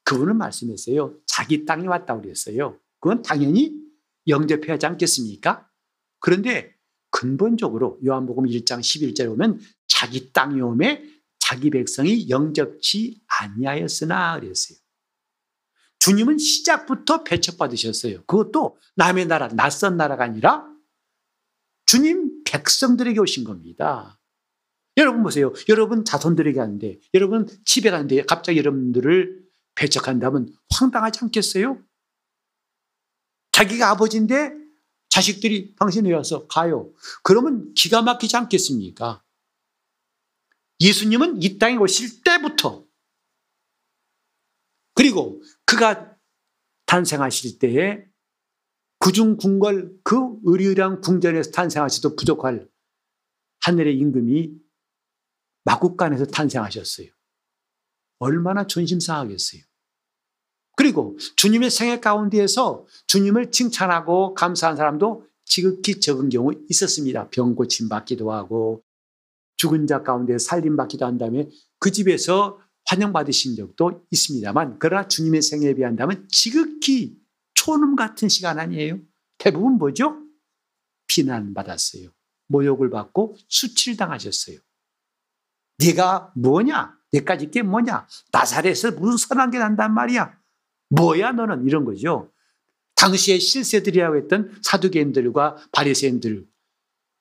그분은 0.04 0.36
말씀했어요. 0.36 1.16
자기 1.32 1.64
땅에 1.64 1.86
왔다고 1.86 2.20
그랬어요. 2.20 2.78
그건 3.00 3.22
당연히 3.22 3.74
영접해야 4.28 4.74
하지 4.74 4.84
않겠습니까? 4.84 5.66
그런데 6.20 6.76
근본적으로 7.10 7.98
요한복음 8.04 8.44
1장 8.44 8.80
11절에 8.80 9.26
보면 9.28 9.58
자기 9.88 10.30
땅에 10.32 10.60
오매 10.60 11.02
자기 11.38 11.70
백성이 11.70 12.28
영접치 12.28 13.22
아니하였으나 13.40 14.38
그랬어요. 14.40 14.78
주님은 16.00 16.36
시작부터 16.36 17.24
배척받으셨어요. 17.24 18.24
그것도 18.26 18.76
남의 18.96 19.26
나라, 19.26 19.48
낯선 19.48 19.96
나라가 19.96 20.24
아니라 20.24 20.66
주님 21.86 22.44
백성들에게 22.44 23.18
오신 23.20 23.44
겁니다. 23.44 24.20
여러분 24.98 25.22
보세요. 25.22 25.52
여러분 25.70 26.04
자손들에게 26.04 26.60
하는데, 26.60 26.98
여러분 27.14 27.48
집에 27.64 27.90
가는데 27.90 28.22
갑자기 28.22 28.58
여러분들을 28.58 29.41
배척한다면 29.74 30.54
황당하지 30.70 31.20
않겠어요? 31.22 31.82
자기가 33.52 33.90
아버지인데 33.90 34.52
자식들이 35.08 35.74
당신에 35.76 36.12
와서 36.12 36.46
가요. 36.46 36.92
그러면 37.22 37.72
기가 37.74 38.02
막히지 38.02 38.36
않겠습니까? 38.36 39.22
예수님은 40.80 41.42
이 41.42 41.58
땅에 41.58 41.76
오실 41.76 42.22
때부터 42.22 42.84
그리고 44.94 45.42
그가 45.64 46.16
탄생하실 46.86 47.58
때에 47.58 48.04
구중 48.98 49.36
궁궐 49.36 49.98
그 50.02 50.38
의리의리한 50.44 51.00
궁전에서 51.00 51.50
탄생하셔도 51.50 52.16
부족할 52.16 52.68
하늘의 53.62 53.98
임금이 53.98 54.52
마국간에서 55.64 56.26
탄생하셨어요. 56.26 57.08
얼마나 58.22 58.66
존심상하겠어요. 58.68 59.62
그리고 60.76 61.18
주님의 61.36 61.70
생애 61.70 61.98
가운데에서 61.98 62.86
주님을 63.08 63.50
칭찬하고 63.50 64.34
감사한 64.34 64.76
사람도 64.76 65.26
지극히 65.44 66.00
적은 66.00 66.28
경우 66.28 66.52
있었습니다. 66.70 67.28
병 67.30 67.56
고침 67.56 67.88
받기도 67.88 68.32
하고 68.32 68.84
죽은 69.56 69.86
자 69.86 70.02
가운데 70.02 70.38
살림 70.38 70.76
받기도 70.76 71.04
한 71.04 71.18
다음에 71.18 71.48
그 71.78 71.90
집에서 71.90 72.60
환영받으신 72.86 73.56
적도 73.56 74.04
있습니다만 74.10 74.78
그러나 74.78 75.08
주님의 75.08 75.42
생애에 75.42 75.74
비한다면 75.74 76.26
지극히 76.30 77.16
초놈 77.54 77.96
같은 77.96 78.28
시간 78.28 78.58
아니에요. 78.58 79.00
대부분 79.38 79.78
뭐죠? 79.78 80.16
비난받았어요. 81.08 82.08
모욕을 82.48 82.90
받고 82.90 83.36
수치당하셨어요. 83.48 84.58
네가 85.78 86.32
뭐냐? 86.36 87.01
내까지 87.12 87.50
게 87.50 87.62
뭐냐? 87.62 88.06
나사렛에서 88.32 88.92
무슨 88.92 89.16
선한 89.16 89.50
게 89.50 89.58
난단 89.58 89.94
말이야? 89.94 90.38
뭐야 90.88 91.32
너는? 91.32 91.66
이런 91.66 91.84
거죠. 91.84 92.32
당시에 92.96 93.38
실세들이라고 93.38 94.16
했던 94.16 94.58
사두개인들과 94.62 95.56
바리새인들 95.72 96.46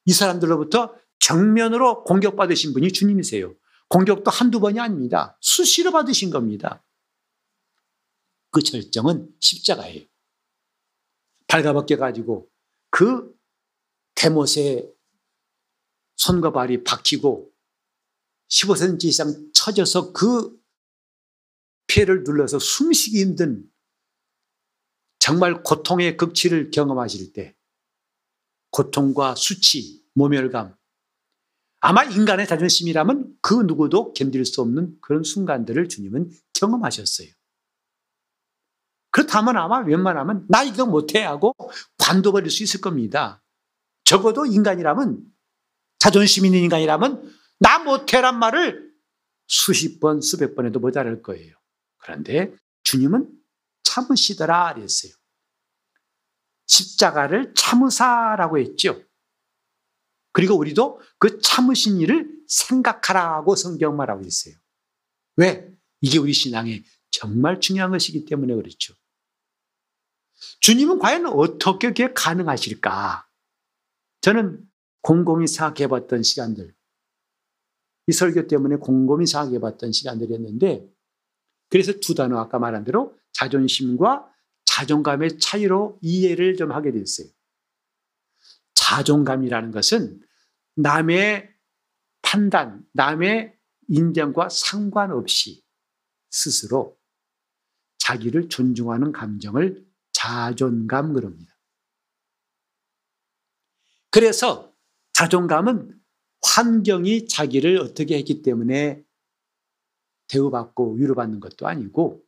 이 0.06 0.12
사람들로부터 0.12 0.96
정면으로 1.20 2.04
공격받으신 2.04 2.74
분이 2.74 2.92
주님이세요. 2.92 3.54
공격도 3.90 4.32
한두 4.32 4.60
번이 4.60 4.80
아닙니다. 4.80 5.38
수시로 5.42 5.92
받으신 5.92 6.30
겁니다. 6.30 6.84
그 8.52 8.62
절정은 8.62 9.34
십자가예요. 9.40 10.06
발가벗겨 11.48 11.98
가지고 11.98 12.50
그 12.90 13.34
대못에 14.16 14.90
손과 16.16 16.52
발이 16.52 16.84
박히고 16.84 17.52
15cm 18.50 19.06
이상 19.06 19.51
처져서 19.62 20.12
그 20.14 20.60
폐를 21.88 22.24
눌러서 22.24 22.58
숨쉬기 22.58 23.22
힘든 23.22 23.64
정말 25.20 25.62
고통의 25.62 26.18
극치를 26.18 26.72
경험하실 26.72 27.34
때 27.34 27.56
고통과 28.72 29.36
수치, 29.36 30.04
모멸감 30.16 30.76
아마 31.80 32.04
인간의 32.04 32.48
자존심이라면 32.48 33.38
그 33.42 33.54
누구도 33.54 34.14
견딜 34.14 34.46
수 34.46 34.62
없는 34.62 34.98
그런 35.00 35.24
순간들을 35.24 35.90
주님은 35.90 36.32
경험하셨어요. 36.54 37.28
그렇다면 39.12 39.58
아마 39.58 39.80
웬만하면 39.80 40.46
나 40.48 40.64
이거 40.64 40.86
못해 40.86 41.22
하고 41.22 41.54
관둬버릴 41.98 42.50
수 42.50 42.64
있을 42.64 42.82
겁니다. 42.82 43.44
적어도 44.06 44.46
인간이라면 44.46 45.24
자존심 46.00 46.46
있는 46.46 46.60
인간이라면 46.60 47.38
나 47.60 47.80
못해란 47.80 48.40
말을 48.40 48.91
수십 49.52 50.00
번, 50.00 50.22
수백 50.22 50.56
번 50.56 50.66
해도 50.66 50.80
모자랄 50.80 51.22
거예요. 51.22 51.54
그런데 51.98 52.56
주님은 52.84 53.30
참으시더라 53.84 54.74
그랬어요. 54.74 55.12
십자가를 56.68 57.54
참으사라고 57.54 58.60
했죠. 58.60 59.04
그리고 60.32 60.56
우리도 60.56 61.02
그 61.20 61.42
참으신 61.42 62.00
일을 62.00 62.32
생각하라고 62.48 63.58
성경 63.58 63.98
말하고 63.98 64.24
있어요. 64.26 64.56
왜? 65.36 65.70
이게 66.00 66.18
우리 66.18 66.32
신앙에 66.32 66.86
정말 67.10 67.60
중요한 67.60 67.92
것이기 67.92 68.24
때문에 68.24 68.56
그렇죠. 68.56 68.94
주님은 70.62 71.00
과연 71.00 71.26
어떻게 71.26 71.90
그게 71.90 72.14
가능하실까? 72.14 73.28
저는 74.22 74.66
곰곰이 75.02 75.48
생각해 75.48 75.90
봤던 75.90 76.24
시간들, 76.24 76.74
이 78.12 78.14
설교 78.14 78.48
때문에 78.48 78.76
곰곰이 78.76 79.26
생각해 79.26 79.60
봤던 79.60 79.94
시간들이었는데 79.94 80.86
그래서 81.70 81.94
두 82.02 82.14
단어 82.14 82.40
아까 82.40 82.60
말한 82.60 82.84
대로 82.84 83.18
자존심과 83.32 84.30
자존감의 84.66 85.40
차이로 85.40 85.98
이해를 86.02 86.58
좀 86.58 86.74
하게 86.74 86.92
됐어요. 86.92 87.28
자존감이라는 88.76 89.72
것은 89.72 90.22
남의 90.76 91.50
판단, 92.22 92.86
남의 92.92 93.58
인정과 93.88 94.50
상관없이 94.50 95.64
스스로 96.30 97.00
자기를 97.98 98.50
존중하는 98.50 99.14
감정을 99.14 99.86
자존감 100.12 101.14
그럽니다. 101.14 101.58
그래서 104.10 104.76
자존감은 105.14 106.01
환경이 106.42 107.28
자기를 107.28 107.78
어떻게 107.80 108.18
했기 108.18 108.42
때문에 108.42 109.04
대우받고 110.28 110.96
위로받는 110.96 111.40
것도 111.40 111.68
아니고 111.68 112.24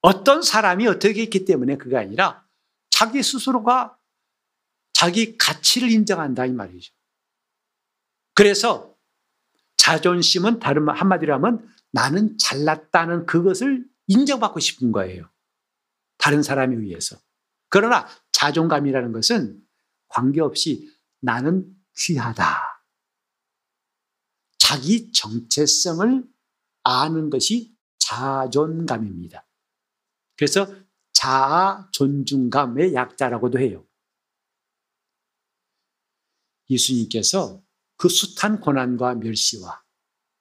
어떤 0.00 0.42
사람이 0.42 0.86
어떻게 0.86 1.22
했기 1.22 1.44
때문에 1.44 1.76
그게 1.76 1.96
아니라 1.96 2.46
자기 2.90 3.22
스스로가 3.22 3.98
자기 4.92 5.36
가치를 5.36 5.90
인정한다 5.90 6.46
이 6.46 6.52
말이죠. 6.52 6.92
그래서 8.34 8.94
자존심은 9.76 10.58
다른 10.58 10.88
한마디로 10.88 11.34
하면 11.34 11.68
나는 11.92 12.36
잘났다는 12.38 13.26
그것을 13.26 13.84
인정받고 14.06 14.60
싶은 14.60 14.92
거예요. 14.92 15.28
다른 16.18 16.42
사람에 16.42 16.74
의해서. 16.76 17.16
그러나 17.68 18.06
자존감이라는 18.32 19.12
것은 19.12 19.60
관계없이 20.08 20.90
나는 21.20 21.66
귀하다. 21.96 22.73
자기 24.64 25.12
정체성을 25.12 26.26
아는 26.84 27.28
것이 27.28 27.76
자존감입니다. 27.98 29.46
그래서 30.38 30.74
자아 31.12 31.90
존중감의 31.92 32.94
약자라고도 32.94 33.58
해요. 33.58 33.86
예수님께서 36.70 37.62
그 37.98 38.08
숱한 38.08 38.60
고난과 38.60 39.16
멸시와 39.16 39.84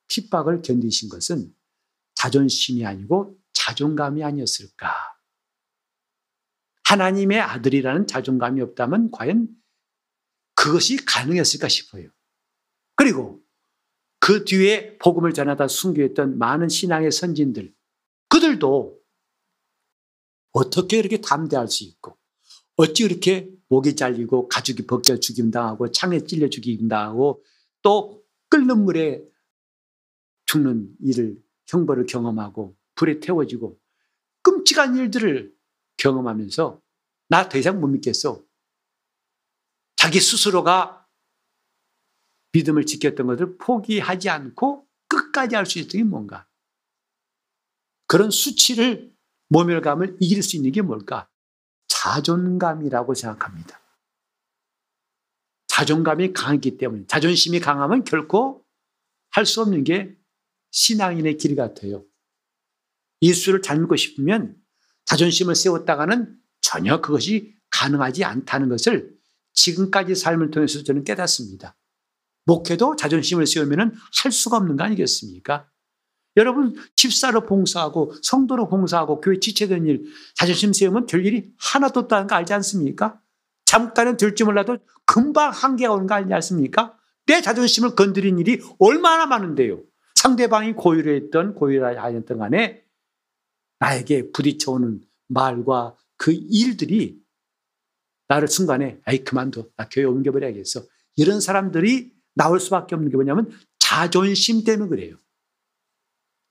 핍박을 0.07 0.61
견디신 0.61 1.09
것은 1.09 1.53
자존심이 2.15 2.85
아니고 2.85 3.37
자존감이 3.51 4.23
아니었을까. 4.23 4.95
하나님의 6.85 7.41
아들이라는 7.41 8.07
자존감이 8.07 8.61
없다면 8.61 9.11
과연 9.11 9.49
그것이 10.55 10.95
가능했을까 11.05 11.67
싶어요. 11.67 12.09
그리고 12.95 13.42
그 14.23 14.45
뒤에 14.45 14.97
복음을 14.99 15.33
전하다 15.33 15.67
순교했던 15.67 16.37
많은 16.37 16.69
신앙의 16.69 17.11
선진들, 17.11 17.73
그들도 18.29 18.97
어떻게 20.53 20.97
이렇게 20.97 21.19
담대할 21.19 21.67
수 21.67 21.83
있고, 21.83 22.17
어찌 22.77 23.03
이렇게 23.03 23.49
목이 23.67 23.97
잘리고 23.97 24.47
가죽이 24.47 24.87
벗겨 24.87 25.19
죽임 25.19 25.51
당하고 25.51 25.91
창에 25.91 26.21
찔려 26.21 26.47
죽임 26.47 26.87
당하고 26.87 27.43
또 27.81 28.23
끓는 28.47 28.85
물에 28.85 29.21
죽는 30.45 30.95
일을 31.01 31.43
형벌을 31.67 32.05
경험하고 32.05 32.77
불에 32.95 33.19
태워지고 33.19 33.77
끔찍한 34.41 34.95
일들을 34.95 35.53
경험하면서 35.97 36.81
나 37.27 37.49
더 37.49 37.57
이상 37.57 37.81
못 37.81 37.87
믿겠어. 37.87 38.41
자기 39.97 40.21
스스로가 40.21 41.02
믿음을 42.53 42.85
지켰던 42.85 43.27
것을 43.27 43.57
포기하지 43.57 44.29
않고 44.29 44.87
끝까지 45.07 45.55
할 45.55 45.65
수 45.65 45.79
있던 45.79 45.99
게 45.99 46.03
뭔가? 46.03 46.47
그런 48.07 48.31
수치를 48.31 49.11
모멸감을 49.49 50.17
이길 50.19 50.41
수 50.43 50.55
있는 50.55 50.71
게 50.71 50.81
뭘까? 50.81 51.29
자존감이라고 51.87 53.13
생각합니다. 53.13 53.79
자존감이 55.67 56.33
강하기 56.33 56.77
때문에 56.77 57.05
자존심이 57.07 57.59
강하면 57.59 58.03
결코 58.03 58.63
할 59.31 59.45
수 59.45 59.61
없는 59.61 59.83
게 59.83 60.15
신앙인의 60.71 61.37
길 61.37 61.55
같아요. 61.55 62.05
예수를 63.21 63.61
잘 63.61 63.79
믿고 63.79 63.95
싶으면 63.95 64.55
자존심을 65.05 65.55
세웠다가는 65.55 66.39
전혀 66.61 67.01
그것이 67.01 67.55
가능하지 67.71 68.23
않다는 68.23 68.69
것을 68.69 69.17
지금까지 69.53 70.13
삶을 70.15 70.51
통해서 70.51 70.83
저는 70.83 71.03
깨닫습니다. 71.03 71.75
목회도 72.45 72.95
자존심을 72.95 73.47
세우면 73.47 73.93
할 74.23 74.31
수가 74.31 74.57
없는 74.57 74.75
거 74.75 74.83
아니겠습니까? 74.83 75.69
여러분 76.35 76.75
집사로 76.95 77.45
봉사하고 77.45 78.13
성도로 78.23 78.67
봉사하고 78.67 79.21
교회 79.21 79.39
지체된 79.39 79.85
일 79.85 80.05
자존심 80.35 80.73
세우면 80.73 81.05
될 81.05 81.25
일이 81.25 81.53
하나도 81.59 82.01
없다는 82.01 82.27
거 82.27 82.35
알지 82.35 82.53
않습니까? 82.53 83.19
잠깐은 83.65 84.17
될지 84.17 84.43
몰라도 84.43 84.77
금방 85.05 85.51
한계가 85.51 85.93
오는 85.93 86.07
거 86.07 86.15
알지 86.15 86.33
않습니까? 86.33 86.97
내 87.25 87.41
자존심을 87.41 87.95
건드린 87.95 88.39
일이 88.39 88.59
얼마나 88.79 89.25
많은데요. 89.25 89.81
상대방이 90.15 90.73
고유했던 90.73 91.55
고유하였던 91.55 92.37
간에 92.37 92.83
나에게 93.79 94.31
부딪혀오는 94.31 95.01
말과 95.27 95.95
그 96.17 96.31
일들이 96.31 97.21
나를 98.27 98.47
순간에 98.47 98.99
아이 99.05 99.23
그만둬 99.23 99.67
나 99.75 99.87
교회 99.89 100.05
옮겨버려야겠어 100.05 100.83
이런 101.15 101.41
사람들이 101.41 102.12
나올 102.35 102.59
수밖에 102.59 102.95
없는 102.95 103.09
게 103.11 103.15
뭐냐면 103.17 103.51
자존심 103.79 104.63
때문에 104.63 104.89
그래요. 104.89 105.17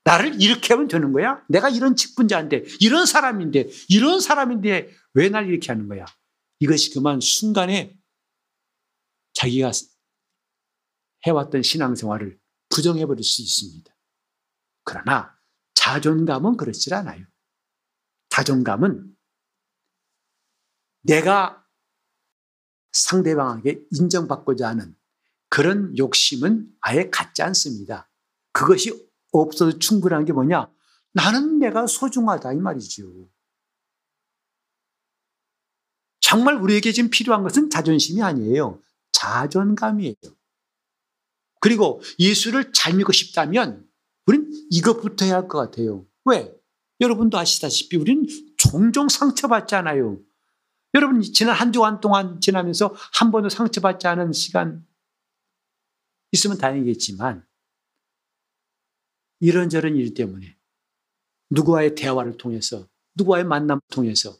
나를 0.05 0.41
이렇게 0.41 0.73
하면 0.73 0.87
되는 0.87 1.13
거야? 1.13 1.43
내가 1.47 1.69
이런 1.69 1.95
직분자인데, 1.95 2.65
이런 2.81 3.05
사람인데, 3.05 3.69
이런 3.89 4.19
사람인데 4.19 4.89
왜 5.13 5.29
날 5.29 5.47
이렇게 5.47 5.71
하는 5.71 5.87
거야? 5.87 6.05
이것이 6.59 6.93
그만 6.93 7.21
순간에 7.21 7.97
자기가 9.33 9.71
해왔던 11.25 11.63
신앙생활을 11.63 12.37
부정해버릴 12.69 13.23
수 13.23 13.41
있습니다. 13.41 13.95
그러나 14.83 15.37
자존감은 15.75 16.57
그렇지 16.57 16.93
않아요. 16.93 17.25
자존감은 18.29 19.15
내가 21.03 21.65
상대방에게 22.91 23.81
인정받고자 23.91 24.67
하는 24.69 24.95
그런 25.53 25.95
욕심은 25.99 26.67
아예 26.81 27.11
갖지 27.11 27.43
않습니다. 27.43 28.09
그것이 28.53 29.07
없어도 29.31 29.77
충분한 29.77 30.25
게 30.25 30.33
뭐냐? 30.33 30.67
나는 31.11 31.59
내가 31.59 31.85
소중하다 31.85 32.53
이 32.53 32.55
말이죠. 32.55 33.29
정말 36.21 36.55
우리에게 36.55 36.91
지금 36.91 37.11
필요한 37.11 37.43
것은 37.43 37.69
자존심이 37.69 38.23
아니에요. 38.23 38.81
자존감이에요. 39.11 40.15
그리고 41.59 42.01
예수를 42.17 42.73
잘 42.73 42.95
믿고 42.95 43.11
싶다면 43.11 43.87
우린 44.25 44.49
이것부터 44.71 45.25
해야 45.25 45.35
할 45.35 45.47
것 45.47 45.59
같아요. 45.59 46.03
왜? 46.25 46.51
여러분도 46.99 47.37
아시다시피 47.37 47.97
우리는 47.97 48.25
종종 48.57 49.07
상처받잖아요. 49.07 50.17
여러분 50.95 51.21
지난 51.21 51.55
한 51.55 51.71
주간 51.71 52.01
동안 52.01 52.41
지나면서 52.41 52.95
한 53.13 53.29
번도 53.29 53.49
상처받지 53.49 54.07
않은 54.07 54.33
시간 54.33 54.83
있으면 56.33 56.57
다행이겠지만 56.57 57.45
이런저런 59.39 59.95
일 59.95 60.13
때문에 60.13 60.57
누구와의 61.51 61.95
대화를 61.95 62.37
통해서 62.37 62.87
누구와의 63.15 63.45
만남을 63.45 63.81
통해서 63.91 64.35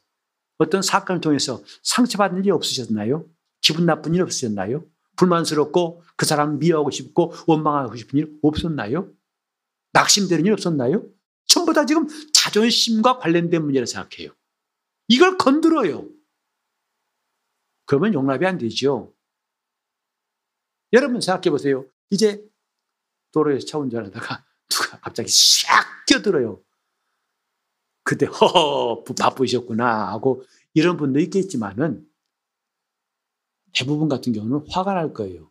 어떤 0.58 0.82
사건을 0.82 1.22
통해서 1.22 1.64
상처받는 1.84 2.42
일이 2.42 2.52
없으셨나요? 2.52 3.30
기분 3.62 3.86
나쁜 3.86 4.16
일 4.16 4.22
없으셨나요? 4.24 4.86
불만스럽고 5.16 6.04
그 6.18 6.26
사람 6.26 6.58
미워하고 6.58 6.90
싶고 6.90 7.34
원망하고 7.48 7.96
싶은 7.96 8.20
일 8.20 8.40
없었나요? 8.42 9.12
낙심되는 9.94 10.46
일 10.46 10.54
없었나요? 10.54 11.06
전부 11.46 11.74
다 11.74 11.86
지금 11.86 12.08
자존심과 12.34 13.20
관련된 13.20 13.64
문제라 13.64 13.86
생각해요. 13.86 14.32
이걸 15.08 15.38
건드려요. 15.38 16.10
그러면 17.86 18.14
용납이 18.14 18.46
안 18.46 18.58
되죠. 18.58 19.13
여러분 20.94 21.20
생각해 21.20 21.50
보세요. 21.50 21.86
이제 22.10 22.44
도로에서 23.32 23.66
차 23.66 23.78
운전하다가 23.80 24.46
누가 24.70 25.00
갑자기 25.00 25.30
샥 25.30 26.06
끼어들어요. 26.08 26.62
그때 28.04 28.26
허허 28.26 29.04
바쁘셨구나 29.18 30.10
하고 30.12 30.44
이런 30.74 30.98
분도 30.98 31.20
있겠지만은 31.20 32.08
대부분 33.74 34.08
같은 34.08 34.34
경우는 34.34 34.66
화가 34.70 34.94
날 34.94 35.14
거예요. 35.14 35.50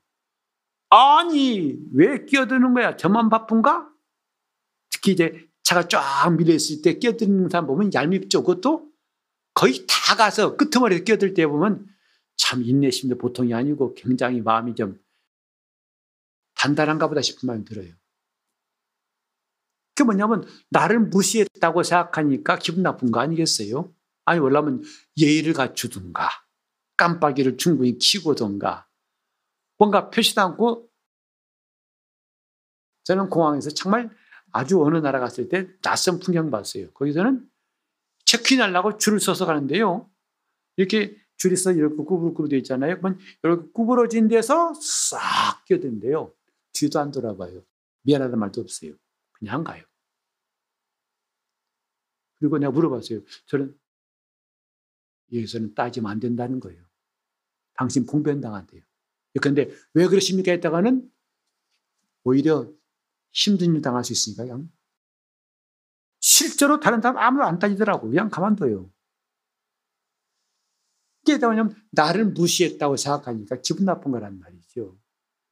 아니 0.91 1.79
왜 1.93 2.25
끼어드는 2.25 2.75
거야? 2.75 2.97
저만 2.97 3.31
바쁜가? 3.31 3.89
특히 4.91 5.13
이제 5.13 5.49
차가 5.63 5.89
쫙 5.89 6.31
밀려 6.37 6.55
있을 6.55 6.83
때 6.83 6.99
끼어드는 6.99 7.49
사람 7.49 7.67
보면 7.67 7.93
얄밉죠. 7.95 8.43
그것도 8.45 8.93
거의 9.55 9.87
다 9.89 10.15
가서 10.15 10.57
끄트머리에 10.57 11.01
끼어들 11.01 11.35
때 11.35 11.47
보면 11.47 11.87
참 12.37 12.63
인내심도 12.63 13.17
보통이 13.19 13.55
아니고 13.55 13.95
굉장히 13.95 14.41
마음이 14.41 14.75
좀 14.75 15.01
단단한가 16.62 17.09
보다 17.09 17.20
싶은 17.20 17.48
마음이 17.48 17.64
들어요. 17.64 17.92
그게 19.94 20.05
뭐냐면 20.05 20.44
나를 20.70 21.01
무시했다고 21.01 21.83
생각하니까 21.83 22.57
기분 22.59 22.85
나쁜 22.85 23.11
거 23.11 23.18
아니겠어요? 23.18 23.92
아니 24.25 24.38
원래면 24.38 24.83
예의를 25.16 25.55
갖추든가 25.55 26.29
깜빡이를 26.96 27.57
충분히 27.57 27.98
키고든가 27.98 28.87
뭔가 29.77 30.09
표시도 30.09 30.40
않고 30.40 30.88
저는 33.05 33.29
공항에서 33.29 33.70
정말 33.70 34.09
아주 34.53 34.81
어느 34.85 34.98
나라 34.98 35.18
갔을 35.18 35.48
때 35.48 35.68
낯선 35.83 36.20
풍경 36.20 36.53
봤어요. 36.53 36.92
거기서는 36.92 37.44
체크인하려고 38.25 38.98
줄을 38.98 39.18
서서 39.18 39.46
가는데요. 39.46 40.09
이렇게 40.77 41.16
줄이 41.37 41.57
서 41.57 41.72
이렇게 41.72 41.96
구부러구부러 41.96 42.48
되어 42.48 42.59
있잖아요. 42.59 42.98
그러면 42.98 43.18
이렇게 43.42 43.68
구부러진 43.72 44.29
데서 44.29 44.72
싹 44.81 45.64
끼어든대요. 45.66 46.33
뒤도 46.73 46.99
안 46.99 47.11
돌아봐요. 47.11 47.65
미안하다는 48.03 48.39
말도 48.39 48.61
없어요. 48.61 48.95
그냥 49.33 49.65
가요. 49.65 49.85
그리고 52.39 52.59
내가 52.59 52.73
물어봤어요. 52.73 53.21
저는 53.47 53.79
여기서는 55.33 55.75
따지면 55.75 56.11
안 56.11 56.21
된다는 56.21 56.61
거예요. 56.61 56.85
당신 57.75 58.05
봉변당한대요. 58.07 58.83
그런데 59.41 59.71
왜 59.95 60.07
그러십니까? 60.09 60.53
했다가는 60.53 61.11
오히려 62.25 62.71
힘든 63.33 63.75
일 63.75 63.83
당할 63.83 64.05
수 64.05 64.13
있으니까 64.13 64.45
그냥 64.45 64.71
실제로 66.21 66.79
다른 66.81 67.01
사람 67.01 67.19
아무도 67.19 67.45
안 67.45 67.59
따지더라고. 67.59 68.09
그냥 68.09 68.29
가만둬요. 68.29 68.93
이게 71.23 71.39
뭐냐면 71.39 71.75
나를 71.91 72.27
무시했다고 72.27 72.97
생각하니까 72.97 73.61
기분 73.61 73.87
나쁜 73.87 74.13
거란 74.13 74.39
말이죠. 74.39 74.99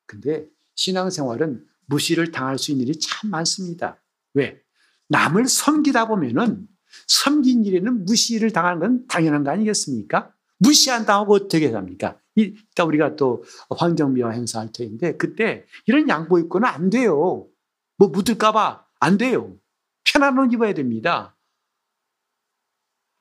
근데 0.07 0.49
신앙생활은 0.81 1.63
무시를 1.87 2.31
당할 2.33 2.59
수 2.59 2.71
있는 2.71 2.87
일이 2.87 2.99
참 2.99 3.31
많습니다. 3.31 4.01
왜? 4.33 4.63
남을 5.09 5.47
섬기다 5.47 6.09
보면은 6.09 6.67
섬긴 7.07 7.67
일에는 7.67 8.07
무시를 8.07 8.51
당하는 8.51 8.81
건 8.81 9.07
당연한 9.07 9.45
거 9.45 9.51
아니겠습니까? 9.51 10.33
무시 10.59 10.91
안 10.91 11.05
당하고 11.05 11.35
어떻게 11.35 11.71
합니까? 11.71 12.19
이따 12.35 12.85
우리가 12.85 13.17
또 13.17 13.45
환경미화 13.77 14.31
행사할 14.31 14.73
터인데 14.73 15.17
그때 15.19 15.67
이런 15.87 16.09
양보 16.09 16.39
입고는 16.39 16.67
안 16.67 16.89
돼요. 16.89 17.47
뭐 17.99 18.09
묻을까봐 18.09 18.87
안 19.01 19.19
돼요. 19.19 19.57
편한 20.05 20.39
옷 20.39 20.53
입어야 20.53 20.73
됩니다. 20.73 21.37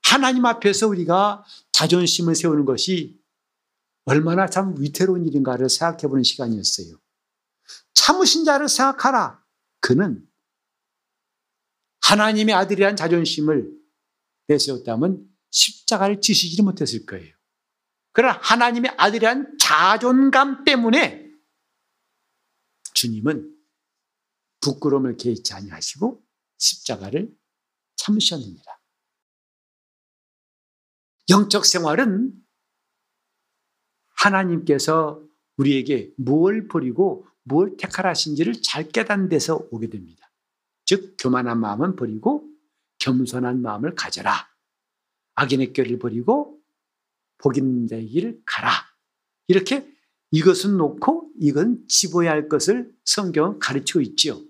하나님 0.04 0.46
앞에서 0.46 0.88
우리가 0.88 1.44
자존심을 1.74 2.36
세우는 2.36 2.64
것이 2.66 3.20
얼마나 4.06 4.48
참 4.48 4.76
위태로운 4.78 5.26
일인가를 5.26 5.70
생각해 5.70 6.08
보는 6.08 6.24
시간이었어요. 6.24 6.98
참으신 7.94 8.46
자를 8.46 8.68
생각하라. 8.68 9.44
그는 9.82 10.28
하나님의 12.02 12.56
아들이란 12.56 12.96
자존심을 12.96 13.72
내세웠다면 14.48 15.28
십자가를 15.52 16.22
지시지 16.22 16.62
못했을 16.62 17.06
거예요. 17.06 17.36
그러나 18.12 18.40
하나님의 18.42 18.96
아들이란 18.98 19.58
자존감 19.60 20.64
때문에 20.64 21.30
주님은 22.94 23.56
부끄러움을 24.62 25.18
개의치 25.18 25.54
아니하시고 25.54 26.22
십자가를 26.58 27.34
참으셨느니라. 27.96 28.80
영적 31.30 31.66
생활은 31.66 32.34
하나님께서 34.16 35.24
우리에게 35.58 36.12
무엇을 36.18 36.68
버리고 36.68 37.29
무엇을 37.50 37.76
택하라신지를 37.78 38.62
잘 38.62 38.88
깨닫는 38.88 39.28
데서 39.28 39.68
오게 39.72 39.90
됩니다. 39.90 40.32
즉 40.86 41.18
교만한 41.20 41.60
마음은 41.60 41.96
버리고 41.96 42.48
겸손한 43.00 43.62
마음을 43.62 43.96
가져라. 43.96 44.50
악인의 45.36 45.74
꾀를 45.74 46.00
버리고 46.00 46.60
복인 47.40 47.88
자의 47.88 48.08
길을 48.08 48.42
가라. 48.46 48.72
이렇게 49.48 49.90
이것은 50.32 50.78
놓고 50.78 51.32
이건 51.40 51.86
집어야 51.88 52.32
할 52.32 52.48
것을 52.48 52.94
성경은 53.06 53.60
가르치고 53.60 54.02
있지요. 54.02 54.42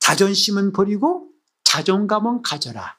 자존심은 0.00 0.72
버리고 0.72 1.30
자존감은 1.64 2.42
가져라. 2.42 2.98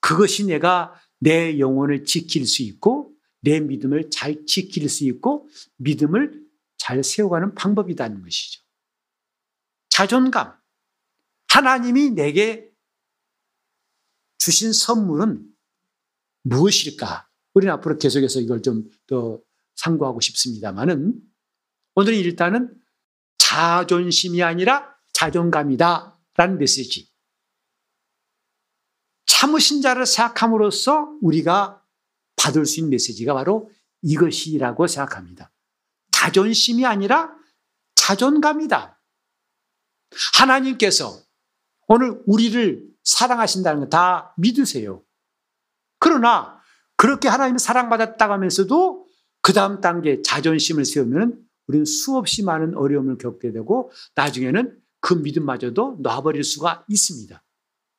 그것이 0.00 0.46
내가 0.46 0.94
내 1.18 1.58
영혼을 1.58 2.04
지킬 2.04 2.46
수 2.46 2.62
있고 2.62 3.14
내 3.40 3.60
믿음을 3.60 4.10
잘 4.10 4.44
지킬 4.46 4.88
수 4.88 5.04
있고 5.04 5.48
믿음을 5.76 6.49
잘 6.80 7.04
세워가는 7.04 7.54
방법이라는 7.54 8.22
것이죠. 8.22 8.62
자존감. 9.90 10.58
하나님이 11.48 12.10
내게 12.10 12.70
주신 14.38 14.72
선물은 14.72 15.46
무엇일까? 16.42 17.28
우리는 17.52 17.74
앞으로 17.74 17.98
계속해서 17.98 18.40
이걸 18.40 18.62
좀 18.62 18.88
더 19.06 19.38
상고하고 19.76 20.20
싶습니다만은 20.20 21.20
오늘은 21.94 22.18
일단은 22.18 22.74
자존심이 23.38 24.42
아니라 24.42 24.94
자존감이다 25.12 26.18
라는 26.36 26.58
메시지. 26.58 27.10
참으신 29.26 29.82
자를 29.82 30.06
생각함으로써 30.06 31.16
우리가 31.22 31.82
받을 32.36 32.64
수 32.66 32.80
있는 32.80 32.90
메시지가 32.90 33.34
바로 33.34 33.70
이것이라고 34.02 34.86
생각합니다. 34.86 35.50
자존심이 36.20 36.84
아니라 36.84 37.34
자존감이다. 37.94 39.00
하나님께서 40.36 41.18
오늘 41.88 42.22
우리를 42.26 42.86
사랑하신다는 43.04 43.80
거 43.80 43.88
다 43.88 44.34
믿으세요. 44.36 45.02
그러나 45.98 46.60
그렇게 46.96 47.28
하나님을 47.28 47.58
사랑받았다고 47.58 48.34
하면서도 48.34 49.06
그 49.40 49.54
다음 49.54 49.80
단계 49.80 50.20
자존심을 50.20 50.84
세우면 50.84 51.40
우리는 51.66 51.86
수없이 51.86 52.42
많은 52.42 52.76
어려움을 52.76 53.16
겪게 53.16 53.52
되고 53.52 53.90
나중에는 54.14 54.78
그 55.00 55.14
믿음마저도 55.14 56.00
놔버릴 56.02 56.44
수가 56.44 56.84
있습니다. 56.88 57.42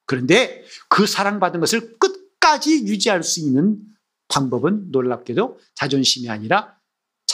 그런데 0.06 0.64
그 0.90 1.08
사랑받은 1.08 1.60
것을 1.60 1.98
끝까지 1.98 2.86
유지할 2.86 3.24
수 3.24 3.40
있는 3.40 3.80
방법은 4.28 4.92
놀랍게도 4.92 5.60
자존심이 5.74 6.30
아니라 6.30 6.80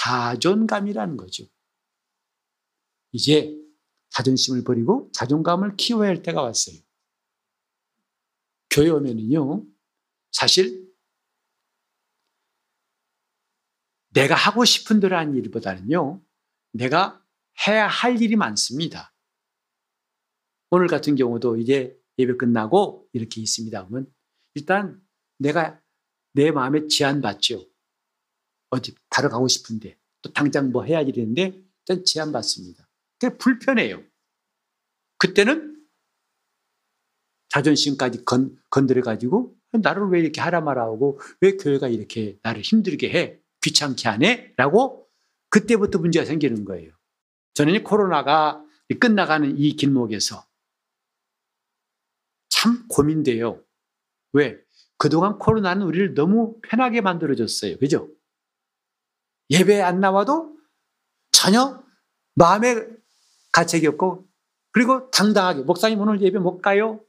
자존감이라는 0.07 1.17
거죠. 1.17 1.45
이제 3.11 3.53
자존심을 4.11 4.63
버리고 4.63 5.09
자존감을 5.13 5.75
키워야 5.75 6.07
할 6.07 6.23
때가 6.23 6.41
왔어요. 6.41 6.77
교회 8.69 8.89
오면은요, 8.89 9.65
사실 10.31 10.87
내가 14.13 14.33
하고 14.33 14.63
싶은 14.63 15.01
대로 15.01 15.17
하는 15.17 15.35
일보다는요, 15.35 16.21
내가 16.71 17.21
해야 17.67 17.87
할 17.87 18.21
일이 18.21 18.37
많습니다. 18.37 19.13
오늘 20.69 20.87
같은 20.87 21.15
경우도 21.15 21.57
이제 21.57 21.99
예배 22.17 22.37
끝나고 22.37 23.09
이렇게 23.11 23.41
있습니다. 23.41 23.87
그러면 23.87 24.13
일단 24.53 25.01
내가 25.37 25.81
내 26.33 26.51
마음에 26.51 26.87
제한받죠. 26.87 27.76
어디 28.69 28.95
바로 29.09 29.29
가고 29.29 29.47
싶은데 29.47 29.97
또 30.21 30.31
당장 30.33 30.71
뭐 30.71 30.83
해야지 30.83 31.11
되는데 31.11 31.61
일단 31.85 32.03
제한받습니다. 32.03 32.87
그게 33.19 33.37
불편해요. 33.37 34.03
그때는 35.17 35.85
자존심까지 37.49 38.25
건, 38.25 38.61
건드려가지고 38.69 39.55
나를 39.81 40.09
왜 40.09 40.19
이렇게 40.19 40.41
하라 40.41 40.61
말아 40.61 40.83
하고 40.83 41.19
왜 41.41 41.57
교회가 41.57 41.87
이렇게 41.87 42.37
나를 42.43 42.61
힘들게 42.61 43.09
해? 43.09 43.39
귀찮게 43.61 44.07
하네? 44.07 44.53
라고 44.57 45.07
그때부터 45.49 45.99
문제가 45.99 46.25
생기는 46.25 46.65
거예요. 46.65 46.91
저는 47.53 47.83
코로나가 47.83 48.63
끝나가는 48.99 49.57
이 49.57 49.75
길목에서 49.75 50.45
참 52.49 52.87
고민돼요. 52.87 53.63
왜? 54.33 54.59
그동안 54.97 55.37
코로나는 55.37 55.85
우리를 55.85 56.13
너무 56.13 56.59
편하게 56.61 57.01
만들어줬어요. 57.01 57.77
그죠? 57.77 58.09
예배 59.49 59.81
안 59.81 59.99
나와도 59.99 60.55
전혀 61.31 61.83
마음에 62.35 62.85
가책이 63.51 63.87
없고 63.87 64.27
그리고 64.71 65.09
당당하게 65.11 65.61
목사님 65.61 65.99
오늘 65.99 66.21
예배 66.21 66.39
못 66.39 66.61
가요? 66.61 66.99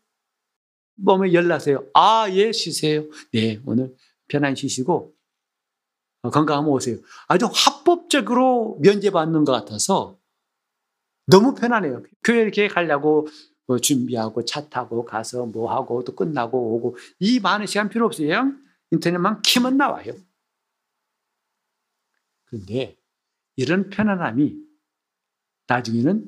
몸에 0.97 1.33
열나세요. 1.33 1.87
아, 1.95 2.27
예, 2.31 2.51
쉬세요. 2.53 3.05
네, 3.33 3.61
오늘 3.67 3.95
편안히 4.27 4.57
쉬시고 4.57 5.15
어, 6.23 6.31
건강하면 6.31 6.71
오세요. 6.71 6.97
아주 7.29 7.49
합법적으로 7.53 8.79
면제받는 8.81 9.45
것 9.45 9.53
같아서 9.53 10.19
너무 11.27 11.55
편안해요. 11.55 12.03
교회 12.25 12.41
이렇게 12.41 12.69
가려고 12.69 13.29
뭐 13.67 13.79
준비하고 13.79 14.45
차 14.45 14.69
타고 14.69 15.05
가서 15.05 15.47
뭐 15.47 15.71
하고 15.71 16.03
또 16.03 16.15
끝나고 16.15 16.77
오고 16.77 16.97
이 17.21 17.39
많은 17.39 17.67
시간 17.67 17.89
필요 17.89 18.07
없어요. 18.07 18.53
인터넷만 18.91 19.43
키면 19.43 19.77
나와요. 19.77 20.15
그런데 22.49 22.99
이런 23.57 23.91
편안함이 23.91 24.57
나중에는 25.67 26.27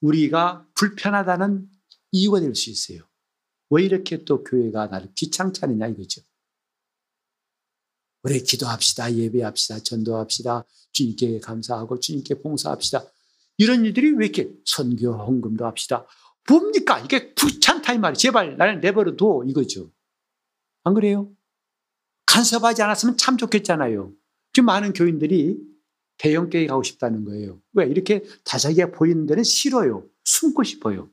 우리가 0.00 0.66
불편하다는 0.74 1.70
이유가 2.12 2.40
될 2.40 2.54
수 2.54 2.70
있어요. 2.70 3.02
왜 3.70 3.84
이렇게 3.84 4.24
또 4.24 4.42
교회가 4.42 4.88
나를 4.88 5.12
귀찮게 5.14 5.60
하느냐 5.60 5.86
이거죠. 5.86 6.22
우리 8.22 8.42
기도합시다. 8.42 9.14
예배합시다. 9.14 9.78
전도합시다. 9.80 10.64
주님께 10.92 11.40
감사하고 11.40 12.00
주님께 12.00 12.40
봉사합시다. 12.40 13.04
이런 13.56 13.84
일들이 13.84 14.10
왜 14.12 14.26
이렇게 14.26 14.50
선교 14.64 15.12
헌금도 15.12 15.64
합시다. 15.64 16.06
뭡니까? 16.48 16.98
이게 16.98 17.32
귀찮다 17.34 17.94
이 17.94 17.98
말이 17.98 18.16
제발 18.16 18.56
나를 18.56 18.80
내버려 18.80 19.16
둬 19.16 19.44
이거죠. 19.46 19.90
안 20.82 20.94
그래요? 20.94 21.32
간섭하지 22.26 22.82
않았으면 22.82 23.16
참 23.16 23.36
좋겠잖아요. 23.36 24.12
지금 24.52 24.66
많은 24.66 24.92
교인들이 24.92 25.58
대형 26.18 26.50
교회 26.50 26.66
가고 26.66 26.82
싶다는 26.82 27.24
거예요. 27.24 27.60
왜? 27.72 27.86
이렇게 27.86 28.22
다자기가 28.44 28.90
보이는 28.90 29.26
데는 29.26 29.42
싫어요. 29.42 30.06
숨고 30.24 30.64
싶어요. 30.64 31.10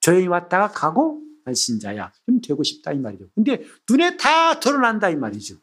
조용히 0.00 0.28
왔다가 0.28 0.70
가고 0.70 1.22
신자야. 1.52 2.12
좀 2.24 2.40
되고 2.40 2.62
싶다 2.62 2.92
이 2.92 2.98
말이죠. 2.98 3.28
근데 3.34 3.64
눈에 3.88 4.16
다 4.16 4.60
드러난다 4.60 5.10
이 5.10 5.16
말이죠. 5.16 5.56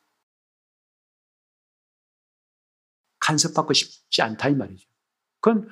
간섭받고 3.20 3.74
싶지 3.74 4.22
않다 4.22 4.50
이 4.50 4.56
말이죠. 4.56 4.88
그건 5.40 5.70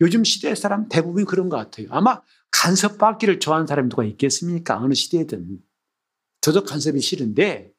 요즘 0.00 0.24
시대 0.24 0.54
사람 0.54 0.88
대부분 0.88 1.24
그런 1.24 1.48
것 1.48 1.56
같아요. 1.56 1.86
아마 1.90 2.20
간섭받기를 2.50 3.40
좋아하는 3.40 3.66
사람이 3.66 3.88
누가 3.88 4.04
있겠습니까? 4.04 4.78
어느 4.78 4.94
시대든. 4.94 5.62
저도 6.40 6.64
간섭이 6.64 7.00
싫은데 7.00 7.72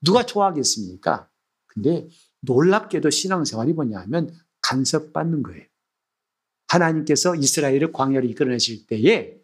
누가 0.00 0.24
좋아하겠습니까? 0.24 1.30
근데 1.76 2.08
놀랍게도 2.40 3.10
신앙생활이 3.10 3.74
뭐냐면 3.74 4.34
간섭받는 4.62 5.42
거예요. 5.42 5.62
하나님께서 6.68 7.36
이스라엘을 7.36 7.92
광야로 7.92 8.26
이끌어내실 8.26 8.86
때에 8.86 9.36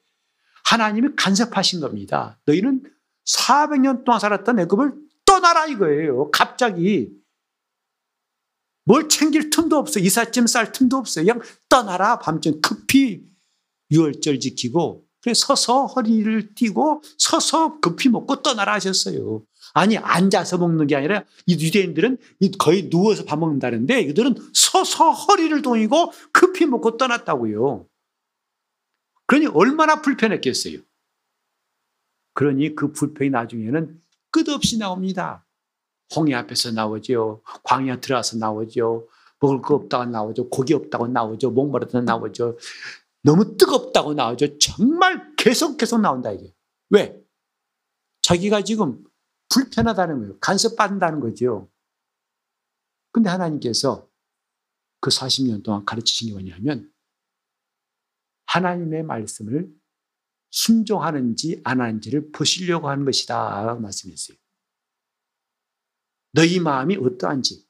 하나님이 0.65 1.11
간섭하신 1.17 1.81
겁니다. 1.81 2.41
너희는 2.47 2.83
400년 3.27 4.05
동안 4.05 4.19
살았던 4.19 4.59
애굽을 4.61 4.95
떠나라 5.27 5.67
이거예요. 5.67 6.31
갑자기 6.31 7.13
뭘 8.85 9.09
챙길 9.09 9.51
틈도 9.51 9.77
없어. 9.77 10.01
이삿짐 10.01 10.47
쌀 10.47 10.73
틈도 10.73 10.97
없어. 10.97 11.21
그냥 11.21 11.41
떠나라. 11.69 12.19
밤중 12.19 12.61
급히 12.61 13.31
유월절 13.93 14.41
지키고 14.41 15.07
그래 15.21 15.35
서서 15.35 15.87
허리를 15.87 16.55
띠고 16.55 17.03
서서 17.19 17.79
급히 17.81 18.09
먹고 18.09 18.43
떠나라 18.43 18.73
하셨어요. 18.75 19.45
아니 19.75 19.97
앉아서 19.97 20.59
먹는 20.59 20.87
게 20.87 20.97
아니라 20.97 21.25
이 21.47 21.55
유대인들은 21.55 22.19
거의 22.59 22.91
누워서 22.91 23.25
밥 23.25 23.39
먹는다는데 23.39 24.01
이들은 24.03 24.35
서서 24.53 25.11
허리를 25.11 25.63
동이고 25.63 26.13
급히 26.33 26.67
먹고 26.67 26.97
떠났다고요. 26.97 27.87
그러니 29.27 29.47
얼마나 29.47 30.03
불편했겠어요. 30.03 30.79
그러니 32.35 32.75
그 32.75 32.93
불평이 32.93 33.31
나중에는 33.31 34.01
끝없이 34.31 34.79
나옵니다. 34.79 35.47
홍해 36.15 36.35
앞에서 36.35 36.73
나오죠. 36.73 37.43
광야 37.63 38.01
들어와서 38.01 38.37
나오죠. 38.37 39.09
먹을 39.41 39.61
거 39.61 39.75
없다고 39.75 40.05
나오죠. 40.07 40.49
고기 40.49 40.75
없다고 40.75 41.09
나오죠. 41.09 41.51
목마르다 41.51 42.01
나오죠. 42.01 42.59
너무 43.23 43.57
뜨겁다고 43.57 44.15
나오죠. 44.15 44.59
정말 44.59 45.35
계속 45.37 45.77
계속 45.77 46.01
나온다 46.01 46.31
이게. 46.33 46.53
왜? 46.91 47.19
자기가 48.23 48.63
지금 48.63 49.03
불편하다는 49.53 50.19
거예요. 50.21 50.39
간섭받는다는 50.39 51.21
거죠. 51.21 51.71
근데 53.13 53.29
하나님께서 53.29 54.09
그 55.01 55.11
40년 55.11 55.63
동안 55.63 55.85
가르치신 55.85 56.29
게 56.29 56.33
뭐냐면 56.33 56.91
하나님의 58.47 59.03
말씀을 59.03 59.71
순종하는지 60.51 61.61
안 61.65 61.81
하는지를 61.81 62.31
보시려고 62.33 62.89
하는 62.89 63.05
것이다 63.05 63.75
말씀했어요. 63.75 64.37
너희 66.33 66.61
마음이 66.61 66.97
어떠한지 66.97 67.67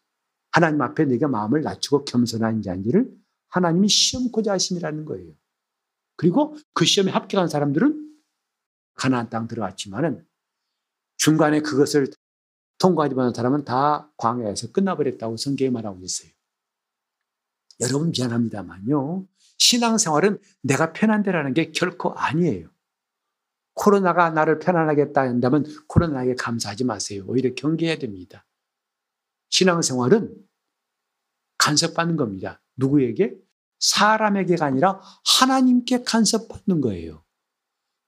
하나님 0.52 0.82
앞에 0.82 1.04
네가 1.06 1.28
마음을 1.28 1.62
낮추고 1.62 2.04
겸손한지 2.04 2.70
아닌지를 2.70 3.12
하나님이 3.48 3.88
시험코자 3.88 4.52
하심이라는 4.52 5.04
거예요. 5.04 5.32
그리고 6.16 6.56
그 6.74 6.84
시험에 6.84 7.10
합격한 7.10 7.48
사람들은 7.48 8.20
가나안 8.94 9.30
땅 9.30 9.48
들어갔지만은 9.48 10.26
중간에 11.22 11.60
그것을 11.60 12.08
통과하지 12.78 13.14
못한 13.14 13.32
사람은 13.32 13.64
다 13.64 14.10
광야에서 14.16 14.72
끝나버렸다고 14.72 15.36
성경에 15.36 15.70
말하고 15.70 16.00
있어요. 16.02 16.28
여러분 17.78 18.10
미안합니다만요. 18.10 19.28
신앙생활은 19.56 20.40
내가 20.62 20.92
편한 20.92 21.22
데라는 21.22 21.54
게 21.54 21.70
결코 21.70 22.10
아니에요. 22.10 22.70
코로나가 23.74 24.30
나를 24.30 24.58
편안하겠다 24.58 25.20
한다면 25.20 25.64
코로나에게 25.86 26.34
감사하지 26.34 26.82
마세요. 26.86 27.22
오히려 27.28 27.54
경계해야 27.54 27.98
됩니다. 27.98 28.44
신앙생활은 29.50 30.34
간섭받는 31.58 32.16
겁니다. 32.16 32.60
누구에게? 32.74 33.36
사람에게가 33.78 34.66
아니라 34.66 35.00
하나님께 35.24 36.02
간섭받는 36.02 36.80
거예요. 36.80 37.22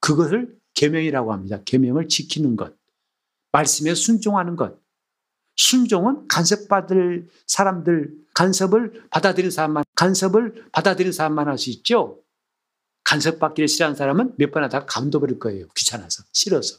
그것을 0.00 0.58
계명이라고 0.74 1.32
합니다. 1.32 1.62
계명을 1.64 2.08
지키는 2.08 2.56
것. 2.56 2.76
말씀에 3.54 3.94
순종하는 3.94 4.56
것. 4.56 4.82
순종은 5.56 6.26
간섭받을 6.26 7.28
사람들, 7.46 8.26
간섭을 8.34 9.06
받아들인 9.10 9.50
사람만, 9.52 9.84
간섭을 9.94 10.70
받아들인 10.72 11.12
사람만 11.12 11.46
할 11.46 11.56
수 11.56 11.70
있죠. 11.70 12.20
간섭받기를 13.04 13.68
싫어하는 13.68 13.96
사람은 13.96 14.34
몇 14.38 14.50
번 14.50 14.64
하다가 14.64 14.86
감도버릴 14.86 15.38
거예요. 15.38 15.68
귀찮아서, 15.76 16.24
싫어서. 16.32 16.78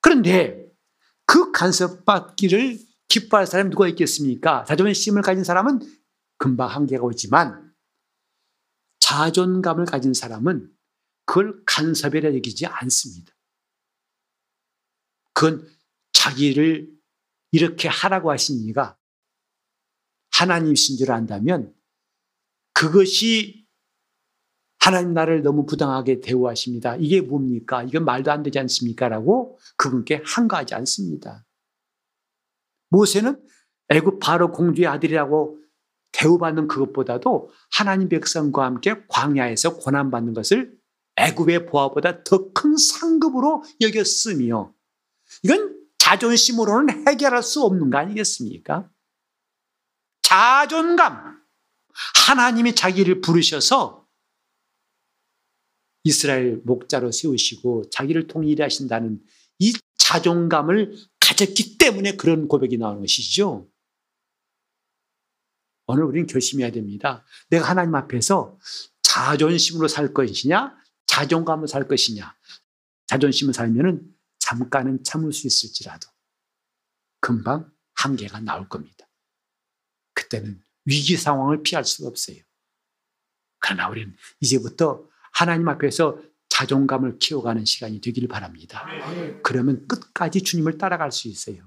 그런데 0.00 0.66
그 1.24 1.52
간섭받기를 1.52 2.80
기뻐할 3.06 3.46
사람이 3.46 3.70
누가 3.70 3.86
있겠습니까? 3.88 4.64
자존심을 4.64 5.22
가진 5.22 5.44
사람은 5.44 5.80
금방 6.38 6.68
한계가 6.70 7.04
오지만 7.04 7.72
자존감을 8.98 9.84
가진 9.84 10.14
사람은 10.14 10.72
그걸 11.26 11.62
간섭이라 11.66 12.34
여기지 12.34 12.66
않습니다. 12.66 13.32
그건 15.38 15.64
자기를 16.12 16.90
이렇게 17.52 17.86
하라고 17.86 18.32
하신 18.32 18.68
이가 18.68 18.98
하나님이신 20.32 20.96
줄 20.96 21.12
안다면 21.12 21.72
그것이 22.72 23.64
하나님 24.80 25.14
나를 25.14 25.42
너무 25.42 25.64
부당하게 25.64 26.20
대우하십니다. 26.20 26.96
이게 26.96 27.20
뭡니까? 27.20 27.84
이건 27.84 28.04
말도 28.04 28.32
안 28.32 28.42
되지 28.42 28.58
않습니까? 28.58 29.08
라고 29.08 29.60
그분께 29.76 30.22
한가하지 30.24 30.74
않습니다. 30.74 31.46
모세는 32.88 33.40
애굽 33.90 34.18
바로 34.18 34.50
공주의 34.50 34.88
아들이라고 34.88 35.60
대우받는 36.10 36.66
그것보다도 36.66 37.52
하나님 37.70 38.08
백성과 38.08 38.64
함께 38.64 39.04
광야에서 39.06 39.76
고난받는 39.76 40.34
것을 40.34 40.76
애굽의 41.14 41.66
보아보다 41.66 42.24
더 42.24 42.52
큰 42.52 42.76
상급으로 42.76 43.62
여겼으며 43.80 44.74
이건 45.42 45.78
자존심으로는 45.98 47.06
해결할 47.06 47.42
수 47.42 47.62
없는 47.64 47.90
거 47.90 47.98
아니겠습니까? 47.98 48.90
자존감. 50.22 51.38
하나님이 52.26 52.74
자기를 52.74 53.20
부르셔서 53.20 54.06
이스라엘 56.04 56.60
목자로 56.64 57.12
세우시고 57.12 57.90
자기를 57.90 58.28
통해 58.28 58.48
일하신다는 58.48 59.20
이 59.58 59.74
자존감을 59.96 60.96
가졌기 61.20 61.76
때문에 61.76 62.16
그런 62.16 62.48
고백이 62.48 62.78
나오는 62.78 63.00
것이죠. 63.00 63.68
오늘 65.86 66.04
우리는 66.04 66.26
결심해야 66.26 66.70
됩니다. 66.70 67.24
내가 67.48 67.68
하나님 67.68 67.94
앞에서 67.94 68.58
자존심으로 69.02 69.88
살 69.88 70.14
것이냐, 70.14 70.76
자존감으로 71.06 71.66
살 71.66 71.88
것이냐. 71.88 72.34
자존심을 73.06 73.54
살면은 73.54 74.17
잠깐은 74.48 75.04
참을 75.04 75.32
수 75.32 75.46
있을지라도 75.46 76.08
금방 77.20 77.70
한계가 77.94 78.40
나올 78.40 78.68
겁니다. 78.68 79.06
그때는 80.14 80.62
위기 80.84 81.16
상황을 81.16 81.62
피할 81.62 81.84
수가 81.84 82.08
없어요. 82.08 82.36
그러나 83.58 83.88
우리는 83.88 84.16
이제부터 84.40 85.04
하나님 85.32 85.68
앞에서 85.68 86.18
자존감을 86.48 87.18
키워가는 87.18 87.64
시간이 87.64 88.00
되기를 88.00 88.28
바랍니다. 88.28 88.86
그러면 89.42 89.86
끝까지 89.86 90.42
주님을 90.42 90.78
따라갈 90.78 91.12
수 91.12 91.28
있어요. 91.28 91.62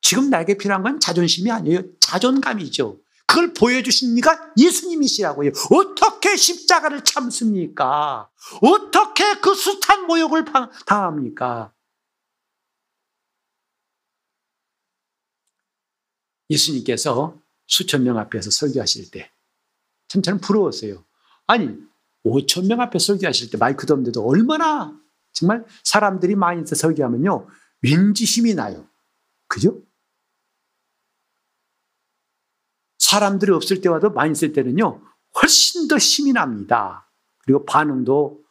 지금 0.00 0.30
나에게 0.30 0.58
필요한 0.58 0.82
건 0.82 0.98
자존심이 0.98 1.50
아니에요. 1.50 1.82
자존감이죠. 2.00 3.00
그걸 3.26 3.52
보여주신 3.54 4.18
이가 4.18 4.52
예수님이시라고요. 4.58 5.50
어떻게 5.70 6.36
십자가를 6.36 7.04
참습니까? 7.04 8.30
어떻게 8.60 9.40
그 9.40 9.54
숱한 9.54 10.06
모욕을 10.06 10.44
당합니까? 10.86 11.73
예수님께서 16.54 17.38
수천 17.66 18.04
명 18.04 18.18
앞에서 18.18 18.50
설교하실 18.50 19.10
때, 19.10 19.30
참 20.08 20.22
저는 20.22 20.40
부러웠어요. 20.40 21.04
아니, 21.46 21.76
5천 22.24 22.66
명 22.66 22.80
앞에 22.80 22.98
설교하실 22.98 23.50
때 23.50 23.58
마이크도 23.58 23.94
없는데도 23.94 24.26
얼마나 24.26 24.98
정말 25.32 25.64
사람들이 25.82 26.36
많이 26.36 26.62
있어 26.62 26.74
설교하면요. 26.74 27.46
왠지 27.82 28.24
힘이 28.24 28.54
나요. 28.54 28.88
그죠? 29.48 29.82
사람들이 32.98 33.52
없을 33.52 33.80
때와도 33.80 34.10
많이 34.10 34.32
있을 34.32 34.52
때는요. 34.52 35.02
훨씬 35.40 35.88
더 35.88 35.98
힘이 35.98 36.32
납니다. 36.32 37.10
그리고 37.38 37.64
반응도 37.66 38.42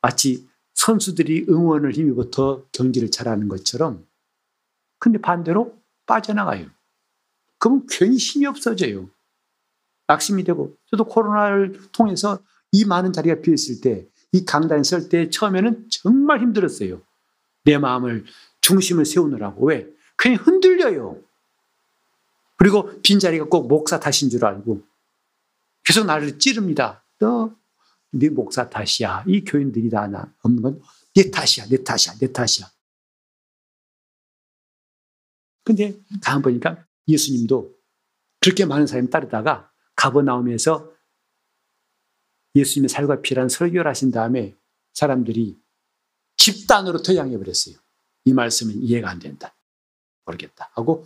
마치 0.00 0.48
선수들이 0.74 1.46
응원을 1.48 1.92
힘입어 1.92 2.30
더 2.30 2.64
경기를 2.70 3.10
잘하는 3.10 3.48
것처럼 3.48 4.06
근데 4.98 5.20
반대로 5.20 5.76
빠져나가요. 6.06 6.66
괜히 7.90 8.16
힘이 8.16 8.46
없어져요. 8.46 9.08
낙심이 10.06 10.44
되고 10.44 10.76
저도 10.90 11.04
코로나를 11.04 11.90
통해서 11.92 12.38
이 12.72 12.84
많은 12.84 13.12
자리가 13.12 13.40
비었을 13.40 13.80
때 13.80 14.06
이 14.32 14.44
강단에 14.44 14.82
설때 14.82 15.30
처음에는 15.30 15.86
정말 15.88 16.40
힘들었어요. 16.40 17.00
내 17.64 17.78
마음을 17.78 18.24
중심을 18.60 19.06
세우느라고 19.06 19.66
왜? 19.66 19.88
괜히 20.18 20.36
흔들려요. 20.36 21.18
그리고 22.56 23.00
빈자리가 23.02 23.46
꼭 23.46 23.68
목사 23.68 23.98
탓인 23.98 24.30
줄 24.30 24.44
알고 24.44 24.82
계속 25.84 26.04
나를 26.04 26.38
찌릅니다. 26.38 27.02
너, 27.18 27.54
네 28.10 28.28
목사 28.28 28.68
탓이야. 28.68 29.24
이 29.26 29.42
교인들이 29.44 29.88
다 29.90 30.06
나, 30.06 30.30
없는 30.42 30.62
건 30.62 30.80
내 31.14 31.30
탓이야, 31.30 31.64
내 31.70 31.82
탓이야, 31.82 32.14
내 32.20 32.30
탓이야. 32.30 32.70
근데 35.66 36.00
가만 36.22 36.42
보니까 36.42 36.86
예수님도 37.08 37.76
그렇게 38.40 38.64
많은 38.64 38.86
사람이 38.86 39.10
따르다가 39.10 39.72
가버나움에서 39.96 40.92
예수님의 42.54 42.88
살과 42.88 43.20
피란 43.20 43.48
설교를 43.48 43.88
하신 43.88 44.12
다음에 44.12 44.54
사람들이 44.94 45.60
집단으로 46.36 47.02
퇴장해 47.02 47.36
버렸어요. 47.36 47.74
이 48.24 48.32
말씀은 48.32 48.80
이해가 48.80 49.10
안 49.10 49.18
된다. 49.18 49.56
모르겠다. 50.24 50.70
하고 50.74 51.04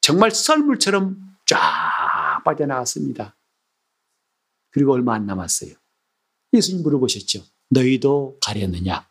정말 0.00 0.32
썰물처럼 0.32 1.16
쫙 1.46 2.42
빠져나갔습니다. 2.44 3.36
그리고 4.70 4.92
얼마 4.92 5.14
안 5.14 5.24
남았어요. 5.24 5.72
예수님 6.52 6.82
물어보셨죠. 6.82 7.44
너희도 7.68 8.38
가렸느냐? 8.42 9.08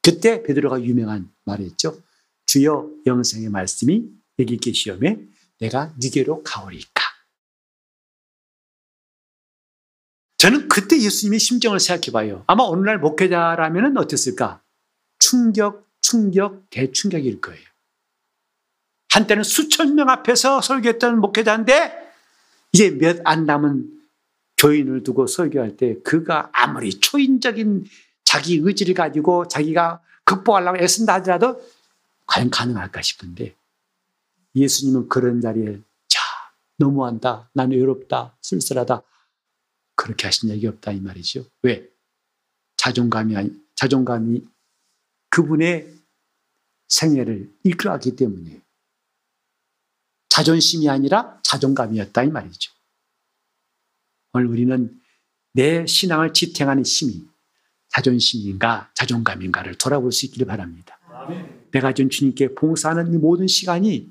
그때 0.00 0.44
베드로가 0.44 0.80
유명한 0.82 1.34
말했죠. 1.44 2.00
주여 2.48 2.90
영생의 3.06 3.50
말씀이 3.50 4.08
여기 4.38 4.56
계시오매 4.56 5.18
내가 5.60 5.92
니게로 6.00 6.42
가오리까. 6.42 7.04
저는 10.38 10.68
그때 10.68 10.98
예수님의 10.98 11.40
심정을 11.40 11.78
생각해 11.78 12.10
봐요. 12.12 12.44
아마 12.46 12.62
오늘날 12.64 12.98
목회자라면 12.98 13.98
어땠을까? 13.98 14.62
충격, 15.18 15.86
충격, 16.00 16.70
대충격일 16.70 17.40
거예요. 17.40 17.60
한때는 19.10 19.42
수천 19.42 19.94
명 19.94 20.08
앞에서 20.08 20.62
설교했던 20.62 21.20
목회자인데 21.20 22.12
이제 22.72 22.90
몇 22.90 23.20
안 23.24 23.44
남은 23.44 23.90
교인을 24.56 25.02
두고 25.02 25.26
설교할 25.26 25.76
때 25.76 25.96
그가 26.02 26.50
아무리 26.52 26.90
초인적인 26.90 27.84
자기 28.24 28.56
의지를 28.62 28.94
가지고 28.94 29.48
자기가 29.48 30.00
극복하려고 30.24 30.78
애쓴다 30.78 31.14
하더라도 31.14 31.60
과연 32.28 32.50
가능할까 32.50 33.02
싶은데 33.02 33.56
예수님은 34.54 35.08
그런 35.08 35.40
자리에 35.40 35.80
자 36.06 36.20
너무한다 36.76 37.50
나는 37.52 37.76
외롭다 37.76 38.36
쓸쓸하다 38.40 39.02
그렇게 39.96 40.26
하신 40.26 40.48
적이 40.50 40.68
없다 40.68 40.92
이 40.92 41.00
말이죠. 41.00 41.44
왜? 41.62 41.90
자존감이 42.76 43.36
아니 43.36 43.50
자존감이 43.74 44.46
그분의 45.30 45.92
생애를 46.86 47.52
이끌어갔기 47.64 48.14
때문에 48.14 48.62
자존심이 50.28 50.88
아니라 50.88 51.40
자존감이었다 51.42 52.22
이 52.22 52.28
말이죠. 52.28 52.72
오늘 54.32 54.46
우리는 54.46 55.00
내 55.52 55.86
신앙을 55.86 56.32
지탱하는 56.32 56.84
힘이 56.84 57.26
자존심인가 57.88 58.92
자존감인가를 58.94 59.78
돌아볼 59.78 60.12
수 60.12 60.26
있기를 60.26 60.46
바랍니다. 60.46 60.98
아멘. 61.10 61.57
내가 61.70 61.92
준 61.92 62.10
주님께 62.10 62.54
봉사하는 62.54 63.12
이 63.14 63.16
모든 63.18 63.46
시간이 63.46 64.10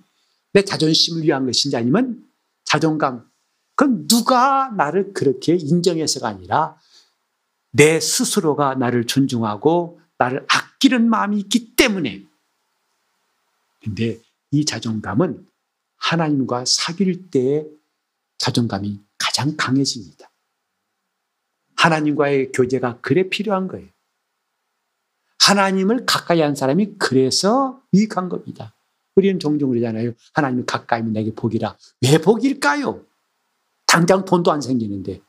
내 0.53 0.61
자존심을 0.63 1.23
위한 1.23 1.45
것인지 1.45 1.75
아니면 1.77 2.23
자존감. 2.63 3.29
그건 3.75 4.07
누가 4.07 4.69
나를 4.69 5.13
그렇게 5.13 5.55
인정해서가 5.55 6.27
아니라 6.27 6.79
내 7.71 7.99
스스로가 7.99 8.75
나를 8.75 9.05
존중하고 9.05 9.99
나를 10.17 10.45
아끼는 10.49 11.09
마음이 11.09 11.39
있기 11.41 11.75
때문에. 11.75 12.25
근데 13.83 14.19
이 14.51 14.65
자존감은 14.65 15.45
하나님과 15.97 16.65
사귈 16.65 17.29
때의 17.29 17.67
자존감이 18.37 18.99
가장 19.17 19.55
강해집니다. 19.55 20.29
하나님과의 21.75 22.51
교제가 22.51 22.99
그래 23.01 23.29
필요한 23.29 23.67
거예요. 23.67 23.87
하나님을 25.47 26.05
가까이 26.05 26.41
한 26.41 26.55
사람이 26.55 26.95
그래서 26.97 27.81
유익한 27.93 28.27
겁니다. 28.27 28.73
우리는 29.15 29.39
종종 29.39 29.69
그러잖아요. 29.69 30.11
하나님이 30.33 30.63
가까이면 30.65 31.13
내게 31.13 31.33
복이라. 31.33 31.77
왜 32.03 32.17
복일까요? 32.17 33.05
당장 33.85 34.25
돈도 34.25 34.51
안 34.51 34.59
생기는데 34.59 35.21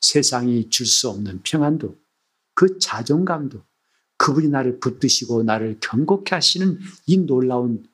세상이 0.00 0.68
줄 0.70 0.84
수 0.86 1.08
없는 1.10 1.42
평안도 1.44 1.96
그 2.54 2.78
자존감도 2.80 3.62
그분이 4.16 4.48
나를 4.48 4.80
붙드시고 4.80 5.44
나를 5.44 5.78
경고케 5.80 6.34
하시는 6.34 6.80
이 7.06 7.18
놀라운 7.18 7.86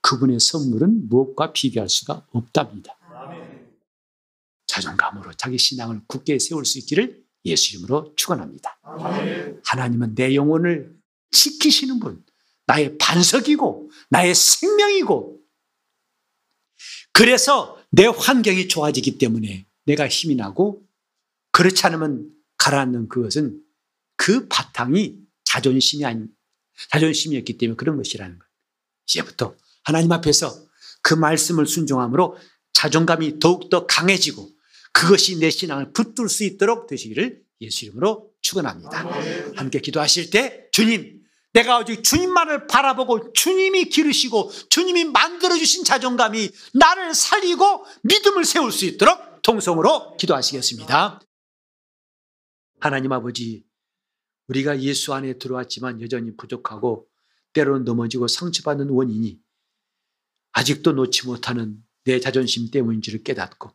그분의 0.00 0.40
선물은 0.40 1.10
무엇과 1.10 1.52
비교할 1.52 1.90
수가 1.90 2.26
없답니다. 2.30 2.96
자존감으로 4.66 5.34
자기 5.34 5.58
신앙을 5.58 6.00
굳게 6.06 6.38
세울 6.38 6.64
수 6.64 6.78
있기를 6.78 7.19
예수 7.44 7.74
이름으로 7.74 8.14
축원합니다. 8.16 8.78
하나님은 9.64 10.14
내 10.14 10.34
영혼을 10.34 10.94
지키시는 11.30 12.00
분, 12.00 12.24
나의 12.66 12.98
반석이고 12.98 13.90
나의 14.10 14.34
생명이고 14.34 15.40
그래서 17.12 17.78
내 17.90 18.06
환경이 18.06 18.68
좋아지기 18.68 19.18
때문에 19.18 19.66
내가 19.84 20.08
힘이 20.08 20.36
나고 20.36 20.82
그렇지 21.52 21.86
않으면 21.86 22.30
가라앉는 22.58 23.08
그것은 23.08 23.60
그 24.16 24.46
바탕이 24.48 25.18
자존심이 25.44 26.04
아닌 26.04 26.28
자존심이었기 26.90 27.58
때문에 27.58 27.76
그런 27.76 27.96
것이라는 27.96 28.38
것. 28.38 28.46
이제부터 29.06 29.56
하나님 29.82 30.12
앞에서 30.12 30.66
그 31.02 31.14
말씀을 31.14 31.66
순종함으로 31.66 32.36
자존감이 32.72 33.38
더욱더 33.38 33.86
강해지고 33.86 34.48
그것이 34.92 35.38
내 35.38 35.50
신앙을 35.50 35.92
붙들 35.92 36.28
수 36.28 36.44
있도록 36.44 36.86
되시기를 36.86 37.42
예수 37.60 37.84
이름으로 37.84 38.30
축원합니다. 38.40 39.06
함께 39.56 39.80
기도하실 39.80 40.30
때 40.30 40.68
주님 40.72 41.20
내가 41.52 41.78
오직 41.78 42.02
주님만을 42.02 42.66
바라보고 42.66 43.32
주님이 43.32 43.86
기르시고 43.86 44.50
주님이 44.68 45.04
만들어 45.06 45.56
주신 45.56 45.84
자존감이 45.84 46.50
나를 46.74 47.14
살리고 47.14 47.84
믿음을 48.02 48.44
세울 48.44 48.70
수 48.70 48.84
있도록 48.84 49.42
통성으로 49.42 50.16
기도하시겠습니다. 50.16 51.20
하나님 52.78 53.12
아버지 53.12 53.64
우리가 54.48 54.80
예수 54.80 55.12
안에 55.12 55.38
들어왔지만 55.38 56.00
여전히 56.00 56.36
부족하고 56.36 57.08
때로는 57.52 57.84
넘어지고 57.84 58.28
상처받는 58.28 58.88
원인이 58.90 59.38
아직도 60.52 60.92
놓지 60.92 61.26
못하는 61.26 61.82
내 62.04 62.20
자존심 62.20 62.70
때문인 62.70 63.02
지를 63.02 63.22
깨닫고 63.22 63.72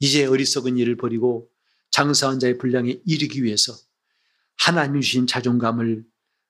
이제 0.00 0.26
어리석은 0.26 0.78
일을 0.78 0.96
버리고 0.96 1.48
장사한 1.90 2.40
자의 2.40 2.58
분량에 2.58 3.00
이르기 3.06 3.44
위해서 3.44 3.74
하나님 4.58 5.00
주신 5.00 5.26
자존감을 5.26 6.04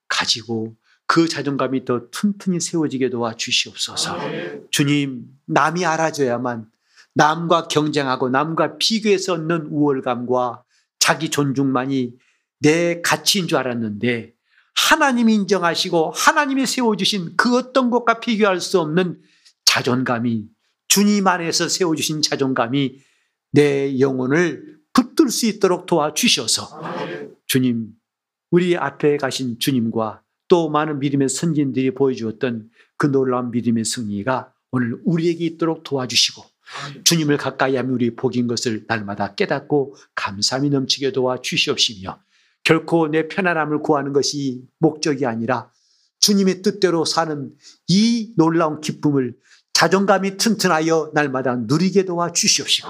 가지고 0.09 0.77
그 1.07 1.29
자존감이 1.29 1.85
더 1.85 2.09
튼튼히 2.11 2.61
세워지게 2.61 3.11
도와 3.11 3.35
주시옵소서. 3.35 4.17
주님, 4.71 5.27
남이 5.47 5.85
알아줘야만 5.85 6.71
남과 7.15 7.67
경쟁하고 7.67 8.31
남과 8.31 8.79
비교해서 8.79 9.35
얻는 9.35 9.67
우월감과 9.71 10.63
자기 11.01 11.31
존중만이 11.31 12.15
내 12.61 13.01
가치인 13.03 13.49
줄 13.49 13.59
알았는데 13.59 14.35
하나님이 14.75 15.35
인정하시고 15.35 16.13
하나님이 16.15 16.67
세워주신 16.67 17.37
그 17.37 17.57
어떤 17.57 17.91
것과 17.91 18.21
비교할 18.21 18.61
수 18.61 18.79
없는 18.81 19.21
자존감이 19.65 20.47
주님 20.87 21.27
안에서 21.27 21.69
세워주신 21.69 22.23
자존감이 22.23 23.01
내 23.53 23.99
영혼을 23.99 24.79
붙들 24.93 25.31
수 25.31 25.47
있도록 25.47 25.87
도와주셔서 25.87 26.81
주님, 27.47 27.89
우리 28.51 28.77
앞에 28.77 29.17
가신 29.17 29.59
주님과 29.59 30.23
또 30.49 30.69
많은 30.69 30.99
믿음의 30.99 31.29
선진들이 31.29 31.95
보여주었던 31.95 32.71
그 32.97 33.07
놀라운 33.07 33.51
믿음의 33.51 33.85
승리가 33.85 34.53
오늘 34.73 35.01
우리에게 35.05 35.45
있도록 35.47 35.83
도와주시고 35.85 36.45
주님을 37.05 37.37
가까이 37.37 37.77
하면 37.77 37.93
우리 37.93 38.15
복인 38.15 38.47
것을 38.47 38.85
날마다 38.87 39.35
깨닫고 39.35 39.97
감사함이 40.15 40.71
넘치게 40.71 41.13
도와주시옵시며 41.13 42.21
결코 42.65 43.09
내 43.09 43.29
편안함을 43.29 43.81
구하는 43.83 44.13
것이 44.13 44.63
목적이 44.79 45.27
아니라 45.27 45.71
주님의 46.21 46.63
뜻대로 46.63 47.05
사는 47.05 47.53
이 47.89 48.35
놀라운 48.37 48.81
기쁨을 48.81 49.37
자존감이 49.81 50.37
튼튼하여 50.37 51.13
날마다 51.15 51.57
누리게 51.57 52.05
도와 52.05 52.33
주시옵시고 52.33 52.89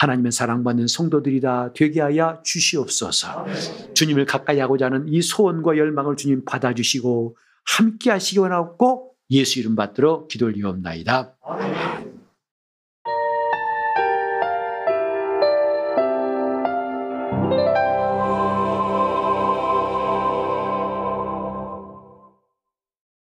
하나님의 0.00 0.32
사랑받는 0.32 0.88
성도들이다 0.88 1.74
되게 1.76 2.00
하여 2.00 2.40
주시옵소서. 2.42 3.46
주님을 3.94 4.26
가까이 4.26 4.58
하고자 4.58 4.86
하는 4.86 5.06
이 5.06 5.22
소원과 5.22 5.76
열망을 5.76 6.16
주님 6.16 6.44
받아주시고 6.44 7.36
함께 7.64 8.10
하시기 8.10 8.40
원하고 8.40 9.12
예수 9.30 9.60
이름 9.60 9.76
받들어 9.76 10.26
기도를 10.26 10.56
이옵나이다. 10.56 11.36
아멘. 11.40 12.13